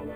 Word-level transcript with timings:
Hallo 0.00 0.08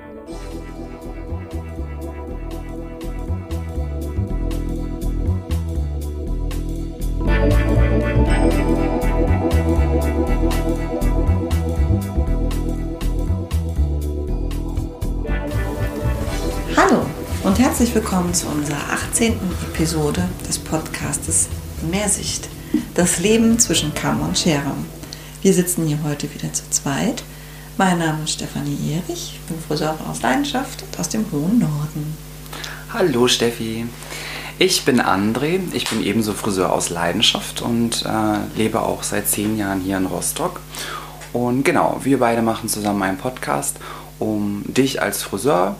und 17.42 17.58
herzlich 17.58 17.94
willkommen 17.94 18.32
zu 18.32 18.46
unserer 18.46 18.76
18. 18.90 19.34
Episode 19.74 20.26
des 20.48 20.58
Podcastes 20.58 21.48
Mehrsicht. 21.90 22.48
Das 22.94 23.18
Leben 23.18 23.58
zwischen 23.58 23.92
Kamm 23.92 24.22
und 24.22 24.38
Schere. 24.38 24.72
Wir 25.42 25.52
sitzen 25.52 25.86
hier 25.86 26.02
heute 26.04 26.32
wieder 26.32 26.50
zu 26.54 26.70
zweit. 26.70 27.22
Mein 27.76 27.98
Name 27.98 28.22
ist 28.22 28.34
Stefanie 28.34 28.92
Erich, 28.92 29.34
ich 29.34 29.40
bin 29.48 29.58
Friseurin 29.58 30.06
aus 30.08 30.22
Leidenschaft 30.22 30.84
und 30.84 31.00
aus 31.00 31.08
dem 31.08 31.24
hohen 31.32 31.58
Norden. 31.58 32.16
Hallo 32.92 33.26
Steffi. 33.26 33.86
Ich 34.60 34.84
bin 34.84 35.00
André, 35.00 35.58
ich 35.72 35.90
bin 35.90 36.00
ebenso 36.00 36.34
Friseur 36.34 36.72
aus 36.72 36.90
Leidenschaft 36.90 37.62
und 37.62 38.04
äh, 38.06 38.56
lebe 38.56 38.80
auch 38.80 39.02
seit 39.02 39.26
zehn 39.26 39.58
Jahren 39.58 39.80
hier 39.80 39.96
in 39.96 40.06
Rostock. 40.06 40.60
Und 41.32 41.64
genau, 41.64 42.00
wir 42.04 42.20
beide 42.20 42.42
machen 42.42 42.68
zusammen 42.68 43.02
einen 43.02 43.18
Podcast, 43.18 43.78
um 44.20 44.62
dich 44.68 45.02
als 45.02 45.24
Friseur 45.24 45.74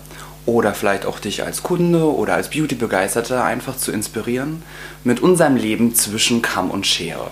oder 0.46 0.74
vielleicht 0.74 1.06
auch 1.06 1.20
dich 1.20 1.44
als 1.44 1.62
Kunde 1.62 2.12
oder 2.12 2.34
als 2.34 2.50
Beauty-Begeisterter 2.50 3.44
einfach 3.44 3.76
zu 3.76 3.92
inspirieren 3.92 4.64
mit 5.04 5.20
unserem 5.20 5.54
Leben 5.54 5.94
zwischen 5.94 6.42
Kamm 6.42 6.72
und 6.72 6.88
Schere. 6.88 7.30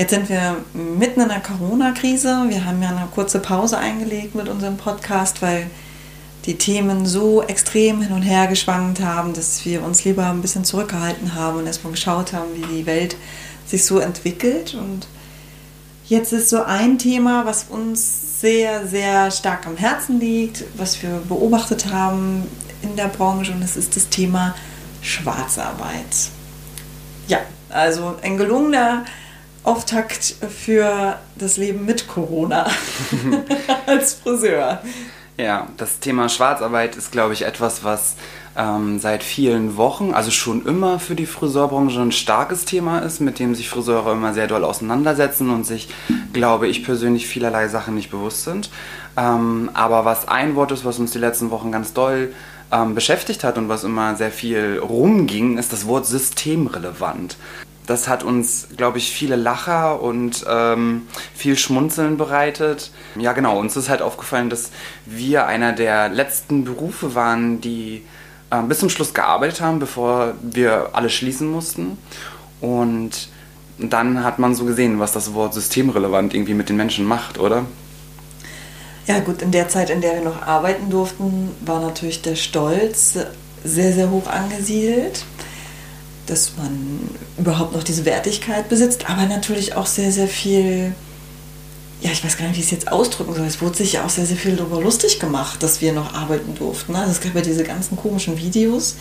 Jetzt 0.00 0.12
sind 0.12 0.30
wir 0.30 0.56
mitten 0.72 1.20
in 1.20 1.28
der 1.28 1.40
Corona-Krise. 1.40 2.46
Wir 2.48 2.64
haben 2.64 2.82
ja 2.82 2.88
eine 2.88 3.06
kurze 3.14 3.38
Pause 3.38 3.76
eingelegt 3.76 4.34
mit 4.34 4.48
unserem 4.48 4.78
Podcast, 4.78 5.42
weil 5.42 5.66
die 6.46 6.56
Themen 6.56 7.04
so 7.04 7.42
extrem 7.42 8.00
hin 8.00 8.14
und 8.14 8.22
her 8.22 8.46
geschwankt 8.46 9.00
haben, 9.02 9.34
dass 9.34 9.62
wir 9.66 9.84
uns 9.84 10.06
lieber 10.06 10.24
ein 10.30 10.40
bisschen 10.40 10.64
zurückgehalten 10.64 11.34
haben 11.34 11.58
und 11.58 11.66
erstmal 11.66 11.92
geschaut 11.92 12.32
haben, 12.32 12.48
wie 12.54 12.78
die 12.78 12.86
Welt 12.86 13.14
sich 13.66 13.84
so 13.84 13.98
entwickelt. 13.98 14.72
Und 14.72 15.06
jetzt 16.06 16.32
ist 16.32 16.48
so 16.48 16.62
ein 16.62 16.96
Thema, 16.96 17.44
was 17.44 17.66
uns 17.68 18.40
sehr, 18.40 18.86
sehr 18.86 19.30
stark 19.30 19.66
am 19.66 19.76
Herzen 19.76 20.18
liegt, 20.18 20.64
was 20.78 21.02
wir 21.02 21.20
beobachtet 21.28 21.92
haben 21.92 22.46
in 22.80 22.96
der 22.96 23.08
Branche, 23.08 23.52
und 23.52 23.60
das 23.60 23.76
ist 23.76 23.96
das 23.96 24.08
Thema 24.08 24.54
Schwarzarbeit. 25.02 26.30
Ja, 27.28 27.40
also 27.68 28.16
ein 28.22 28.38
gelungener 28.38 29.04
Auftakt 29.62 30.36
für 30.48 31.18
das 31.36 31.56
Leben 31.56 31.84
mit 31.84 32.08
Corona 32.08 32.66
als 33.86 34.14
Friseur. 34.14 34.82
Ja, 35.36 35.68
das 35.76 36.00
Thema 36.00 36.28
Schwarzarbeit 36.28 36.96
ist, 36.96 37.12
glaube 37.12 37.32
ich, 37.32 37.42
etwas, 37.42 37.82
was 37.84 38.16
ähm, 38.56 38.98
seit 38.98 39.22
vielen 39.22 39.76
Wochen, 39.76 40.12
also 40.12 40.30
schon 40.30 40.66
immer 40.66 40.98
für 40.98 41.14
die 41.14 41.26
Friseurbranche 41.26 42.00
ein 42.00 42.12
starkes 42.12 42.64
Thema 42.64 42.98
ist, 42.98 43.20
mit 43.20 43.38
dem 43.38 43.54
sich 43.54 43.68
Friseure 43.68 44.12
immer 44.12 44.34
sehr 44.34 44.48
doll 44.48 44.64
auseinandersetzen 44.64 45.50
und 45.50 45.64
sich, 45.64 45.88
glaube 46.32 46.68
ich, 46.68 46.84
persönlich 46.84 47.26
vielerlei 47.26 47.68
Sachen 47.68 47.94
nicht 47.94 48.10
bewusst 48.10 48.44
sind. 48.44 48.70
Ähm, 49.16 49.70
aber 49.74 50.04
was 50.04 50.28
ein 50.28 50.56
Wort 50.56 50.72
ist, 50.72 50.84
was 50.84 50.98
uns 50.98 51.12
die 51.12 51.18
letzten 51.18 51.50
Wochen 51.50 51.72
ganz 51.72 51.92
doll 51.92 52.32
ähm, 52.72 52.94
beschäftigt 52.94 53.44
hat 53.44 53.56
und 53.56 53.68
was 53.68 53.84
immer 53.84 54.16
sehr 54.16 54.30
viel 54.30 54.78
rumging, 54.78 55.58
ist 55.58 55.72
das 55.72 55.86
Wort 55.86 56.06
systemrelevant 56.06 57.36
das 57.90 58.06
hat 58.06 58.22
uns, 58.22 58.68
glaube 58.76 58.98
ich, 58.98 59.10
viele 59.10 59.34
Lacher 59.34 60.00
und 60.00 60.44
ähm, 60.48 61.08
viel 61.34 61.58
Schmunzeln 61.58 62.16
bereitet. 62.16 62.92
Ja, 63.16 63.32
genau, 63.32 63.58
uns 63.58 63.76
ist 63.76 63.88
halt 63.88 64.00
aufgefallen, 64.00 64.48
dass 64.48 64.70
wir 65.06 65.46
einer 65.46 65.72
der 65.72 66.08
letzten 66.08 66.64
Berufe 66.64 67.16
waren, 67.16 67.60
die 67.60 68.04
äh, 68.50 68.62
bis 68.62 68.78
zum 68.78 68.90
Schluss 68.90 69.12
gearbeitet 69.12 69.60
haben, 69.60 69.80
bevor 69.80 70.34
wir 70.40 70.90
alle 70.92 71.10
schließen 71.10 71.50
mussten. 71.50 71.98
Und 72.60 73.28
dann 73.76 74.22
hat 74.22 74.38
man 74.38 74.54
so 74.54 74.66
gesehen, 74.66 75.00
was 75.00 75.10
das 75.10 75.34
Wort 75.34 75.54
systemrelevant 75.54 76.32
irgendwie 76.32 76.54
mit 76.54 76.68
den 76.68 76.76
Menschen 76.76 77.04
macht, 77.04 77.40
oder? 77.40 77.64
Ja 79.08 79.18
gut, 79.18 79.42
in 79.42 79.50
der 79.50 79.68
Zeit, 79.68 79.90
in 79.90 80.00
der 80.00 80.14
wir 80.14 80.22
noch 80.22 80.42
arbeiten 80.42 80.90
durften, 80.90 81.50
war 81.66 81.80
natürlich 81.80 82.22
der 82.22 82.36
Stolz 82.36 83.18
sehr, 83.64 83.92
sehr 83.92 84.10
hoch 84.10 84.28
angesiedelt 84.28 85.24
dass 86.30 86.56
man 86.56 87.10
überhaupt 87.38 87.74
noch 87.74 87.82
diese 87.82 88.04
Wertigkeit 88.04 88.68
besitzt, 88.68 89.10
aber 89.10 89.26
natürlich 89.26 89.74
auch 89.74 89.86
sehr, 89.86 90.12
sehr 90.12 90.28
viel, 90.28 90.94
ja, 92.00 92.10
ich 92.12 92.24
weiß 92.24 92.36
gar 92.36 92.46
nicht, 92.46 92.56
wie 92.56 92.60
ich 92.60 92.66
es 92.66 92.70
jetzt 92.70 92.92
ausdrücken 92.92 93.34
soll. 93.34 93.46
Es 93.46 93.60
wurde 93.60 93.76
sich 93.76 93.94
ja 93.94 94.04
auch 94.04 94.10
sehr, 94.10 94.26
sehr 94.26 94.36
viel 94.36 94.56
darüber 94.56 94.80
lustig 94.80 95.18
gemacht, 95.18 95.62
dass 95.62 95.80
wir 95.80 95.92
noch 95.92 96.14
arbeiten 96.14 96.54
durften. 96.54 96.94
Also 96.94 97.10
es 97.10 97.20
gab 97.20 97.34
ja 97.34 97.40
diese 97.40 97.64
ganzen 97.64 97.96
komischen 97.96 98.38
Videos 98.38 98.96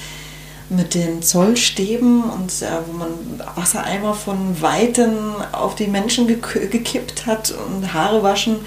mit 0.69 0.93
den 0.95 1.21
Zollstäben 1.21 2.23
und 2.23 2.61
äh, 2.61 2.67
wo 2.87 2.97
man 2.97 3.09
Wassereimer 3.55 4.13
von 4.13 4.61
Weitem 4.61 5.35
auf 5.51 5.75
die 5.75 5.87
Menschen 5.87 6.27
gekippt 6.27 7.25
hat 7.25 7.51
und 7.51 7.93
Haare 7.93 8.21
waschen 8.23 8.57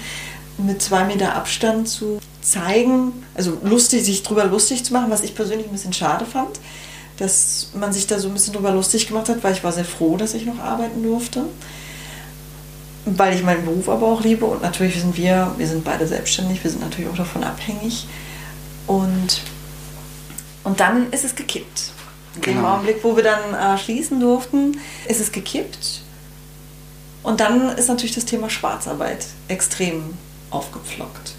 mit 0.57 0.81
zwei 0.81 1.05
Meter 1.05 1.35
Abstand 1.35 1.87
zu 1.87 2.19
zeigen, 2.41 3.23
also 3.35 3.57
lustig, 3.63 4.03
sich 4.03 4.23
drüber 4.23 4.45
lustig 4.45 4.83
zu 4.83 4.93
machen, 4.93 5.09
was 5.09 5.23
ich 5.23 5.33
persönlich 5.33 5.67
ein 5.67 5.71
bisschen 5.71 5.93
schade 5.93 6.25
fand 6.25 6.59
dass 7.17 7.69
man 7.73 7.93
sich 7.93 8.07
da 8.07 8.19
so 8.19 8.27
ein 8.27 8.33
bisschen 8.33 8.53
drüber 8.53 8.71
lustig 8.71 9.07
gemacht 9.07 9.29
hat, 9.29 9.43
weil 9.43 9.53
ich 9.53 9.63
war 9.63 9.71
sehr 9.71 9.85
froh, 9.85 10.17
dass 10.17 10.33
ich 10.33 10.45
noch 10.45 10.59
arbeiten 10.59 11.03
durfte. 11.03 11.43
Weil 13.05 13.35
ich 13.35 13.43
meinen 13.43 13.65
Beruf 13.65 13.89
aber 13.89 14.07
auch 14.07 14.23
liebe 14.23 14.45
und 14.45 14.61
natürlich 14.61 14.99
sind 14.99 15.17
wir, 15.17 15.53
wir 15.57 15.67
sind 15.67 15.83
beide 15.83 16.07
selbstständig, 16.07 16.63
wir 16.63 16.71
sind 16.71 16.81
natürlich 16.81 17.09
auch 17.11 17.17
davon 17.17 17.43
abhängig. 17.43 18.07
Und, 18.87 19.41
und 20.63 20.79
dann 20.79 21.11
ist 21.11 21.25
es 21.25 21.35
gekippt. 21.35 21.91
In 22.35 22.41
genau. 22.41 22.61
dem 22.61 22.65
Augenblick, 22.65 23.03
wo 23.03 23.15
wir 23.15 23.23
dann 23.23 23.53
äh, 23.53 23.77
schließen 23.77 24.19
durften, 24.19 24.79
ist 25.07 25.19
es 25.19 25.31
gekippt. 25.31 26.01
Und 27.23 27.39
dann 27.39 27.69
ist 27.77 27.87
natürlich 27.87 28.15
das 28.15 28.25
Thema 28.25 28.49
Schwarzarbeit 28.49 29.25
extrem 29.47 30.17
aufgepflockt. 30.49 31.35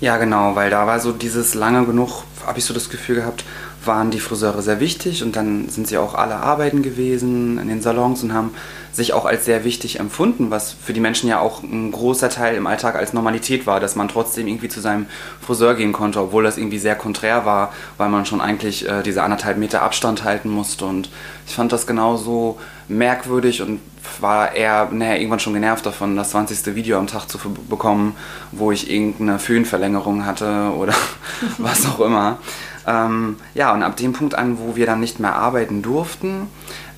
Ja, 0.00 0.16
genau, 0.18 0.54
weil 0.54 0.70
da 0.70 0.86
war 0.86 1.00
so 1.00 1.12
dieses 1.12 1.54
lange 1.54 1.84
genug, 1.84 2.24
habe 2.46 2.58
ich 2.58 2.64
so 2.64 2.74
das 2.74 2.90
Gefühl 2.90 3.16
gehabt, 3.16 3.44
waren 3.86 4.10
die 4.10 4.20
Friseure 4.20 4.62
sehr 4.62 4.80
wichtig 4.80 5.22
und 5.22 5.36
dann 5.36 5.68
sind 5.68 5.86
sie 5.86 5.98
auch 5.98 6.14
alle 6.14 6.36
arbeiten 6.36 6.82
gewesen 6.82 7.58
in 7.58 7.68
den 7.68 7.82
Salons 7.82 8.22
und 8.22 8.32
haben 8.32 8.52
sich 8.92 9.12
auch 9.12 9.26
als 9.26 9.44
sehr 9.44 9.64
wichtig 9.64 10.00
empfunden, 10.00 10.50
was 10.50 10.72
für 10.72 10.92
die 10.92 11.00
Menschen 11.00 11.28
ja 11.28 11.38
auch 11.40 11.62
ein 11.62 11.92
großer 11.92 12.30
Teil 12.30 12.56
im 12.56 12.66
Alltag 12.66 12.96
als 12.96 13.12
Normalität 13.12 13.66
war, 13.66 13.78
dass 13.78 13.94
man 13.94 14.08
trotzdem 14.08 14.48
irgendwie 14.48 14.68
zu 14.68 14.80
seinem 14.80 15.06
Friseur 15.40 15.74
gehen 15.74 15.92
konnte, 15.92 16.20
obwohl 16.20 16.44
das 16.44 16.56
irgendwie 16.56 16.78
sehr 16.78 16.94
konträr 16.94 17.44
war, 17.44 17.72
weil 17.98 18.08
man 18.08 18.24
schon 18.24 18.40
eigentlich 18.40 18.88
äh, 18.88 19.02
diese 19.02 19.22
anderthalb 19.22 19.58
Meter 19.58 19.82
Abstand 19.82 20.24
halten 20.24 20.48
musste 20.48 20.86
und 20.86 21.10
ich 21.46 21.54
fand 21.54 21.72
das 21.72 21.86
genauso 21.86 22.58
merkwürdig 22.88 23.62
und 23.62 23.80
war 24.20 24.54
eher 24.54 24.88
naja, 24.92 25.16
irgendwann 25.16 25.40
schon 25.40 25.54
genervt 25.54 25.84
davon, 25.84 26.16
das 26.16 26.30
20. 26.30 26.74
Video 26.74 26.98
am 26.98 27.06
Tag 27.06 27.26
zu 27.28 27.38
bekommen, 27.68 28.16
wo 28.52 28.72
ich 28.72 28.90
irgendeine 28.90 29.38
Föhnverlängerung 29.38 30.24
hatte 30.24 30.72
oder 30.76 30.94
was 31.58 31.86
auch 31.86 32.00
immer. 32.00 32.38
Ähm, 32.86 33.36
ja, 33.54 33.74
und 33.74 33.82
ab 33.82 33.96
dem 33.96 34.12
Punkt 34.12 34.34
an, 34.34 34.58
wo 34.58 34.76
wir 34.76 34.86
dann 34.86 35.00
nicht 35.00 35.18
mehr 35.18 35.34
arbeiten 35.34 35.82
durften, 35.82 36.48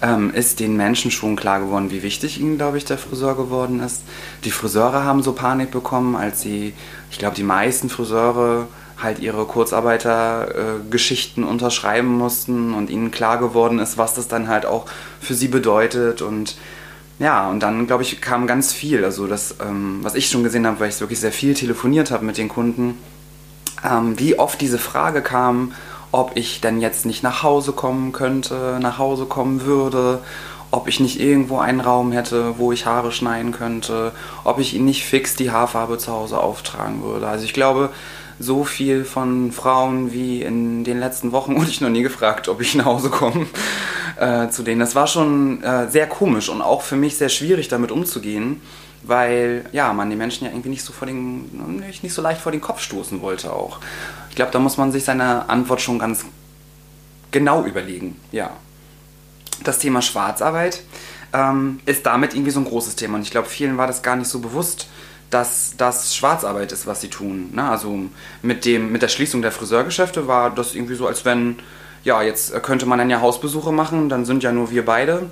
ähm, 0.02 0.32
ist 0.32 0.60
den 0.60 0.76
Menschen 0.76 1.10
schon 1.10 1.34
klar 1.34 1.60
geworden, 1.60 1.90
wie 1.90 2.02
wichtig 2.02 2.40
ihnen, 2.40 2.56
glaube 2.56 2.78
ich, 2.78 2.84
der 2.84 2.98
Friseur 2.98 3.36
geworden 3.36 3.80
ist. 3.80 4.02
Die 4.44 4.50
Friseure 4.50 5.04
haben 5.04 5.22
so 5.22 5.32
Panik 5.32 5.70
bekommen, 5.70 6.14
als 6.14 6.42
sie, 6.42 6.74
ich 7.10 7.18
glaube, 7.18 7.36
die 7.36 7.42
meisten 7.42 7.88
Friseure 7.88 8.68
halt 9.02 9.20
ihre 9.20 9.44
Kurzarbeitergeschichten 9.44 11.44
äh, 11.44 11.46
unterschreiben 11.46 12.08
mussten 12.08 12.74
und 12.74 12.90
ihnen 12.90 13.10
klar 13.10 13.38
geworden 13.38 13.78
ist, 13.78 13.96
was 13.96 14.14
das 14.14 14.28
dann 14.28 14.48
halt 14.48 14.66
auch 14.66 14.86
für 15.20 15.34
sie 15.34 15.48
bedeutet 15.48 16.20
und 16.20 16.56
ja, 17.20 17.50
und 17.50 17.64
dann, 17.64 17.88
glaube 17.88 18.04
ich, 18.04 18.20
kam 18.20 18.46
ganz 18.46 18.72
viel. 18.72 19.04
Also 19.04 19.26
das, 19.26 19.56
ähm, 19.60 19.98
was 20.02 20.14
ich 20.14 20.28
schon 20.28 20.44
gesehen 20.44 20.68
habe, 20.68 20.78
weil 20.78 20.88
ich 20.88 21.00
wirklich 21.00 21.18
sehr 21.18 21.32
viel 21.32 21.54
telefoniert 21.54 22.12
habe 22.12 22.24
mit 22.24 22.38
den 22.38 22.48
Kunden, 22.48 22.96
ähm, 23.84 24.18
wie 24.18 24.38
oft 24.38 24.60
diese 24.60 24.78
Frage 24.78 25.22
kam, 25.22 25.72
ob 26.12 26.32
ich 26.36 26.60
denn 26.60 26.80
jetzt 26.80 27.06
nicht 27.06 27.22
nach 27.22 27.42
Hause 27.42 27.72
kommen 27.72 28.12
könnte, 28.12 28.78
nach 28.80 28.98
Hause 28.98 29.26
kommen 29.26 29.62
würde, 29.62 30.20
ob 30.70 30.88
ich 30.88 31.00
nicht 31.00 31.20
irgendwo 31.20 31.58
einen 31.58 31.80
Raum 31.80 32.12
hätte, 32.12 32.58
wo 32.58 32.72
ich 32.72 32.86
Haare 32.86 33.12
schneiden 33.12 33.52
könnte, 33.52 34.12
ob 34.44 34.58
ich 34.58 34.74
ihnen 34.74 34.84
nicht 34.84 35.04
fix 35.04 35.34
die 35.36 35.50
Haarfarbe 35.50 35.98
zu 35.98 36.12
Hause 36.12 36.38
auftragen 36.38 37.02
würde. 37.02 37.26
Also 37.26 37.44
ich 37.44 37.54
glaube, 37.54 37.90
so 38.38 38.64
viel 38.64 39.04
von 39.04 39.50
Frauen 39.52 40.12
wie 40.12 40.42
in 40.42 40.84
den 40.84 41.00
letzten 41.00 41.32
Wochen 41.32 41.56
wurde 41.60 41.70
ich 41.70 41.80
noch 41.80 41.88
nie 41.88 42.02
gefragt, 42.02 42.48
ob 42.48 42.60
ich 42.60 42.74
nach 42.74 42.86
Hause 42.86 43.10
komme 43.10 43.46
äh, 44.18 44.48
zu 44.48 44.62
denen. 44.62 44.80
Das 44.80 44.94
war 44.94 45.06
schon 45.06 45.62
äh, 45.62 45.88
sehr 45.88 46.06
komisch 46.06 46.48
und 46.48 46.62
auch 46.62 46.82
für 46.82 46.96
mich 46.96 47.16
sehr 47.16 47.28
schwierig 47.28 47.68
damit 47.68 47.90
umzugehen 47.90 48.60
weil 49.02 49.64
ja, 49.72 49.92
man 49.92 50.10
die 50.10 50.16
Menschen 50.16 50.44
ja 50.44 50.50
irgendwie 50.50 50.70
nicht 50.70 50.84
so, 50.84 50.92
vor 50.92 51.06
den, 51.06 51.82
nicht 52.02 52.12
so 52.12 52.22
leicht 52.22 52.40
vor 52.40 52.52
den 52.52 52.60
Kopf 52.60 52.80
stoßen 52.80 53.20
wollte 53.20 53.52
auch. 53.52 53.78
Ich 54.30 54.36
glaube, 54.36 54.52
da 54.52 54.58
muss 54.58 54.76
man 54.76 54.92
sich 54.92 55.04
seine 55.04 55.48
Antwort 55.48 55.80
schon 55.80 55.98
ganz 55.98 56.24
genau 57.30 57.64
überlegen. 57.64 58.20
Ja. 58.32 58.50
Das 59.64 59.78
Thema 59.78 60.02
Schwarzarbeit 60.02 60.82
ähm, 61.32 61.80
ist 61.84 62.06
damit 62.06 62.34
irgendwie 62.34 62.50
so 62.50 62.60
ein 62.60 62.64
großes 62.64 62.96
Thema 62.96 63.16
und 63.16 63.22
ich 63.22 63.30
glaube, 63.30 63.48
vielen 63.48 63.76
war 63.76 63.86
das 63.86 64.02
gar 64.02 64.16
nicht 64.16 64.28
so 64.28 64.38
bewusst, 64.38 64.88
dass 65.30 65.74
das 65.76 66.14
Schwarzarbeit 66.14 66.72
ist, 66.72 66.86
was 66.86 67.00
sie 67.00 67.08
tun. 67.08 67.50
Ne? 67.52 67.68
Also 67.68 68.08
mit, 68.42 68.64
dem, 68.64 68.92
mit 68.92 69.02
der 69.02 69.08
Schließung 69.08 69.42
der 69.42 69.52
Friseurgeschäfte 69.52 70.26
war 70.26 70.50
das 70.50 70.74
irgendwie 70.74 70.94
so, 70.94 71.06
als 71.06 71.24
wenn, 71.24 71.56
ja, 72.04 72.22
jetzt 72.22 72.62
könnte 72.62 72.86
man 72.86 72.98
dann 72.98 73.10
ja 73.10 73.20
Hausbesuche 73.20 73.72
machen, 73.72 74.08
dann 74.08 74.24
sind 74.24 74.42
ja 74.42 74.52
nur 74.52 74.70
wir 74.70 74.84
beide 74.84 75.28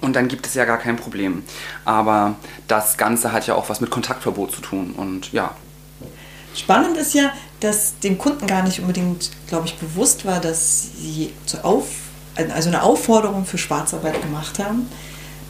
und 0.00 0.14
dann 0.14 0.28
gibt 0.28 0.46
es 0.46 0.54
ja 0.54 0.64
gar 0.64 0.78
kein 0.78 0.96
Problem. 0.96 1.42
Aber 1.84 2.36
das 2.68 2.96
Ganze 2.96 3.32
hat 3.32 3.46
ja 3.46 3.54
auch 3.54 3.68
was 3.68 3.80
mit 3.80 3.90
Kontaktverbot 3.90 4.52
zu 4.52 4.60
tun 4.60 4.94
und 4.96 5.32
ja. 5.32 5.54
Spannend 6.54 6.96
ist 6.96 7.14
ja, 7.14 7.32
dass 7.60 7.98
dem 8.00 8.18
Kunden 8.18 8.46
gar 8.46 8.62
nicht 8.62 8.80
unbedingt, 8.80 9.30
glaube 9.48 9.66
ich, 9.66 9.76
bewusst 9.76 10.26
war, 10.26 10.40
dass 10.40 10.82
sie 10.96 11.32
zur 11.46 11.64
Auf, 11.64 11.86
also 12.36 12.68
eine 12.68 12.82
Aufforderung 12.82 13.46
für 13.46 13.58
Schwarzarbeit 13.58 14.20
gemacht 14.20 14.58
haben. 14.58 14.88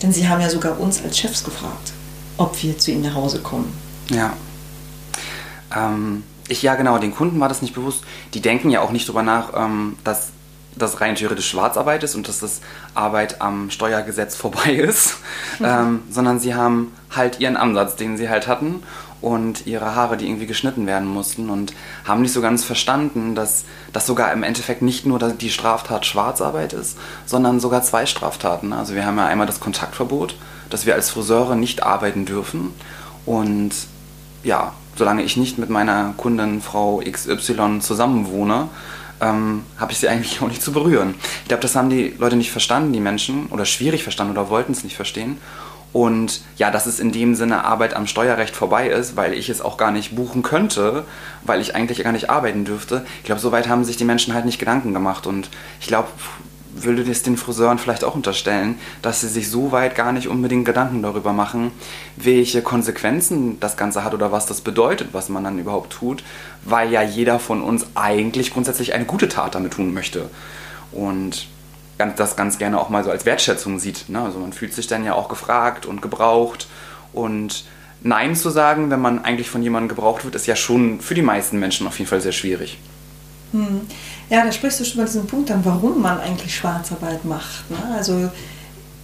Denn 0.02 0.12
sie 0.12 0.28
haben 0.28 0.40
ja 0.40 0.50
sogar 0.50 0.78
uns 0.80 1.02
als 1.02 1.18
Chefs 1.18 1.44
gefragt, 1.44 1.92
ob 2.36 2.60
wir 2.62 2.76
zu 2.78 2.90
ihnen 2.90 3.02
nach 3.02 3.14
Hause 3.14 3.40
kommen. 3.40 3.72
Ja. 4.10 4.34
Ähm, 5.74 6.24
ich, 6.48 6.62
ja, 6.62 6.74
genau, 6.74 6.98
den 6.98 7.14
Kunden 7.14 7.40
war 7.40 7.48
das 7.48 7.62
nicht 7.62 7.74
bewusst. 7.74 8.04
Die 8.34 8.40
denken 8.40 8.70
ja 8.70 8.80
auch 8.80 8.90
nicht 8.90 9.08
drüber 9.08 9.22
nach, 9.22 9.52
ähm, 9.54 9.96
dass 10.04 10.30
das 10.76 11.00
rein 11.00 11.14
theoretisch 11.14 11.48
Schwarzarbeit 11.48 12.02
ist 12.02 12.14
und 12.14 12.28
dass 12.28 12.40
das 12.40 12.60
Arbeit 12.94 13.40
am 13.40 13.70
Steuergesetz 13.70 14.36
vorbei 14.36 14.72
ist, 14.72 15.18
mhm. 15.58 15.66
ähm, 15.66 16.02
sondern 16.10 16.40
sie 16.40 16.54
haben 16.54 16.92
halt 17.10 17.40
ihren 17.40 17.56
Ansatz, 17.56 17.96
den 17.96 18.16
sie 18.16 18.28
halt 18.28 18.46
hatten 18.46 18.82
und 19.20 19.66
ihre 19.66 19.94
Haare, 19.94 20.16
die 20.16 20.26
irgendwie 20.26 20.46
geschnitten 20.46 20.86
werden 20.86 21.06
mussten 21.06 21.48
und 21.48 21.72
haben 22.04 22.22
nicht 22.22 22.32
so 22.32 22.40
ganz 22.40 22.64
verstanden, 22.64 23.34
dass 23.34 23.64
das 23.92 24.06
sogar 24.06 24.32
im 24.32 24.42
Endeffekt 24.42 24.82
nicht 24.82 25.06
nur 25.06 25.18
die 25.18 25.50
Straftat 25.50 26.04
Schwarzarbeit 26.04 26.72
ist, 26.72 26.98
sondern 27.24 27.60
sogar 27.60 27.82
zwei 27.82 28.04
Straftaten. 28.04 28.72
Also 28.72 28.94
wir 28.94 29.06
haben 29.06 29.18
ja 29.18 29.26
einmal 29.26 29.46
das 29.46 29.60
Kontaktverbot, 29.60 30.36
dass 30.70 30.86
wir 30.86 30.94
als 30.94 31.10
Friseure 31.10 31.54
nicht 31.54 31.84
arbeiten 31.84 32.24
dürfen 32.24 32.74
und 33.24 33.70
ja, 34.42 34.72
solange 34.96 35.22
ich 35.22 35.36
nicht 35.36 35.56
mit 35.56 35.70
meiner 35.70 36.14
Kundin 36.16 36.60
Frau 36.60 37.00
XY 37.08 37.78
zusammenwohne, 37.80 38.68
ähm, 39.22 39.64
habe 39.78 39.92
ich 39.92 39.98
sie 39.98 40.08
eigentlich 40.08 40.40
auch 40.42 40.48
nicht 40.48 40.62
zu 40.62 40.72
berühren. 40.72 41.14
Ich 41.42 41.48
glaube, 41.48 41.62
das 41.62 41.76
haben 41.76 41.88
die 41.88 42.14
Leute 42.18 42.36
nicht 42.36 42.50
verstanden, 42.50 42.92
die 42.92 43.00
Menschen, 43.00 43.46
oder 43.46 43.64
schwierig 43.64 44.02
verstanden 44.02 44.32
oder 44.32 44.50
wollten 44.50 44.72
es 44.72 44.84
nicht 44.84 44.96
verstehen. 44.96 45.38
Und 45.92 46.40
ja, 46.56 46.70
dass 46.70 46.86
es 46.86 47.00
in 47.00 47.12
dem 47.12 47.34
Sinne 47.34 47.64
Arbeit 47.64 47.94
am 47.94 48.06
Steuerrecht 48.06 48.56
vorbei 48.56 48.88
ist, 48.88 49.14
weil 49.14 49.34
ich 49.34 49.50
es 49.50 49.60
auch 49.60 49.76
gar 49.76 49.90
nicht 49.90 50.16
buchen 50.16 50.42
könnte, 50.42 51.04
weil 51.44 51.60
ich 51.60 51.74
eigentlich 51.74 52.02
gar 52.02 52.12
nicht 52.12 52.30
arbeiten 52.30 52.64
dürfte. 52.64 53.04
Ich 53.18 53.24
glaube, 53.24 53.42
soweit 53.42 53.68
haben 53.68 53.84
sich 53.84 53.98
die 53.98 54.04
Menschen 54.04 54.32
halt 54.32 54.46
nicht 54.46 54.58
Gedanken 54.58 54.94
gemacht. 54.94 55.26
Und 55.26 55.50
ich 55.80 55.88
glaube, 55.88 56.08
würde 56.74 57.04
das 57.04 57.22
den 57.22 57.36
Friseuren 57.36 57.78
vielleicht 57.78 58.04
auch 58.04 58.14
unterstellen, 58.14 58.78
dass 59.02 59.20
sie 59.20 59.28
sich 59.28 59.50
so 59.50 59.72
weit 59.72 59.94
gar 59.94 60.12
nicht 60.12 60.28
unbedingt 60.28 60.64
Gedanken 60.64 61.02
darüber 61.02 61.32
machen, 61.32 61.70
welche 62.16 62.62
Konsequenzen 62.62 63.60
das 63.60 63.76
Ganze 63.76 64.04
hat 64.04 64.14
oder 64.14 64.32
was 64.32 64.46
das 64.46 64.60
bedeutet, 64.60 65.08
was 65.12 65.28
man 65.28 65.44
dann 65.44 65.58
überhaupt 65.58 65.92
tut, 65.92 66.24
weil 66.64 66.90
ja 66.90 67.02
jeder 67.02 67.38
von 67.38 67.62
uns 67.62 67.86
eigentlich 67.94 68.52
grundsätzlich 68.52 68.94
eine 68.94 69.04
gute 69.04 69.28
Tat 69.28 69.54
damit 69.54 69.74
tun 69.74 69.92
möchte. 69.92 70.30
Und 70.92 71.46
das 72.16 72.34
ganz 72.34 72.58
gerne 72.58 72.80
auch 72.80 72.88
mal 72.88 73.04
so 73.04 73.10
als 73.10 73.26
Wertschätzung 73.26 73.78
sieht. 73.78 74.08
Ne? 74.08 74.20
Also 74.20 74.40
man 74.40 74.52
fühlt 74.52 74.74
sich 74.74 74.88
dann 74.88 75.04
ja 75.04 75.14
auch 75.14 75.28
gefragt 75.28 75.86
und 75.86 76.02
gebraucht 76.02 76.66
und 77.12 77.64
Nein 78.04 78.34
zu 78.34 78.50
sagen, 78.50 78.90
wenn 78.90 79.00
man 79.00 79.24
eigentlich 79.24 79.48
von 79.48 79.62
jemandem 79.62 79.88
gebraucht 79.88 80.24
wird, 80.24 80.34
ist 80.34 80.46
ja 80.46 80.56
schon 80.56 81.00
für 81.00 81.14
die 81.14 81.22
meisten 81.22 81.60
Menschen 81.60 81.86
auf 81.86 81.98
jeden 81.98 82.08
Fall 82.08 82.20
sehr 82.20 82.32
schwierig. 82.32 82.78
Hm. 83.52 83.82
Ja, 84.30 84.44
da 84.44 84.50
sprichst 84.50 84.80
du 84.80 84.84
schon 84.84 84.98
mal 84.98 85.06
diesen 85.06 85.26
Punkt 85.26 85.50
an, 85.50 85.64
warum 85.64 86.00
man 86.00 86.18
eigentlich 86.18 86.54
Schwarzarbeit 86.54 87.24
macht. 87.24 87.70
Ne? 87.70 87.76
Also 87.94 88.30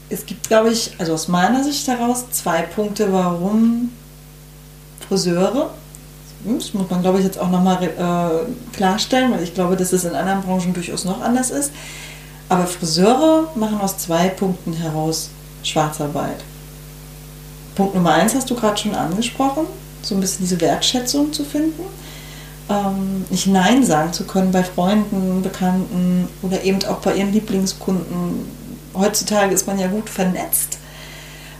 es 0.08 0.24
gibt, 0.24 0.48
glaube 0.48 0.70
ich, 0.70 0.92
also 0.98 1.12
aus 1.12 1.28
meiner 1.28 1.62
Sicht 1.62 1.86
heraus 1.86 2.24
zwei 2.30 2.62
Punkte, 2.62 3.12
warum 3.12 3.90
Friseure, 5.06 5.70
das 6.44 6.72
muss 6.72 6.88
man, 6.90 7.02
glaube 7.02 7.18
ich, 7.18 7.24
jetzt 7.24 7.38
auch 7.38 7.50
nochmal 7.50 7.82
äh, 7.82 8.76
klarstellen, 8.76 9.32
weil 9.32 9.42
ich 9.42 9.54
glaube, 9.54 9.76
dass 9.76 9.92
es 9.92 10.04
in 10.04 10.14
anderen 10.14 10.42
Branchen 10.42 10.72
durchaus 10.72 11.04
noch 11.04 11.20
anders 11.20 11.50
ist. 11.50 11.72
Aber 12.48 12.66
Friseure 12.66 13.50
machen 13.54 13.80
aus 13.80 13.98
zwei 13.98 14.28
Punkten 14.28 14.72
heraus 14.72 15.28
Schwarzarbeit. 15.62 16.42
Punkt 17.74 17.94
Nummer 17.94 18.14
eins 18.14 18.34
hast 18.34 18.48
du 18.48 18.54
gerade 18.54 18.78
schon 18.78 18.94
angesprochen, 18.94 19.66
so 20.02 20.14
ein 20.14 20.20
bisschen 20.20 20.44
diese 20.44 20.60
Wertschätzung 20.60 21.32
zu 21.32 21.44
finden 21.44 21.84
ähm, 22.68 23.24
nicht 23.30 23.46
Nein 23.46 23.84
sagen 23.84 24.12
zu 24.12 24.24
können 24.24 24.52
bei 24.52 24.62
Freunden, 24.62 25.42
Bekannten 25.42 26.28
oder 26.42 26.62
eben 26.62 26.84
auch 26.84 26.98
bei 26.98 27.14
ihren 27.14 27.32
Lieblingskunden. 27.32 28.46
Heutzutage 28.94 29.54
ist 29.54 29.66
man 29.66 29.78
ja 29.78 29.86
gut 29.88 30.08
vernetzt 30.08 30.78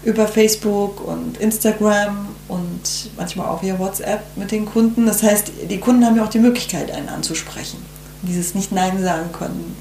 über 0.04 0.26
Facebook 0.26 1.06
und 1.06 1.38
Instagram 1.38 2.28
und 2.48 3.10
manchmal 3.16 3.48
auch 3.48 3.62
via 3.62 3.78
WhatsApp 3.78 4.22
mit 4.36 4.50
den 4.52 4.64
Kunden. 4.64 5.06
Das 5.06 5.22
heißt, 5.22 5.52
die 5.68 5.78
Kunden 5.78 6.04
haben 6.04 6.16
ja 6.16 6.24
auch 6.24 6.30
die 6.30 6.38
Möglichkeit, 6.38 6.90
einen 6.90 7.08
anzusprechen. 7.08 7.78
Dieses 8.22 8.54
nicht 8.54 8.72
Nein 8.72 9.02
sagen 9.02 9.32
können. 9.32 9.76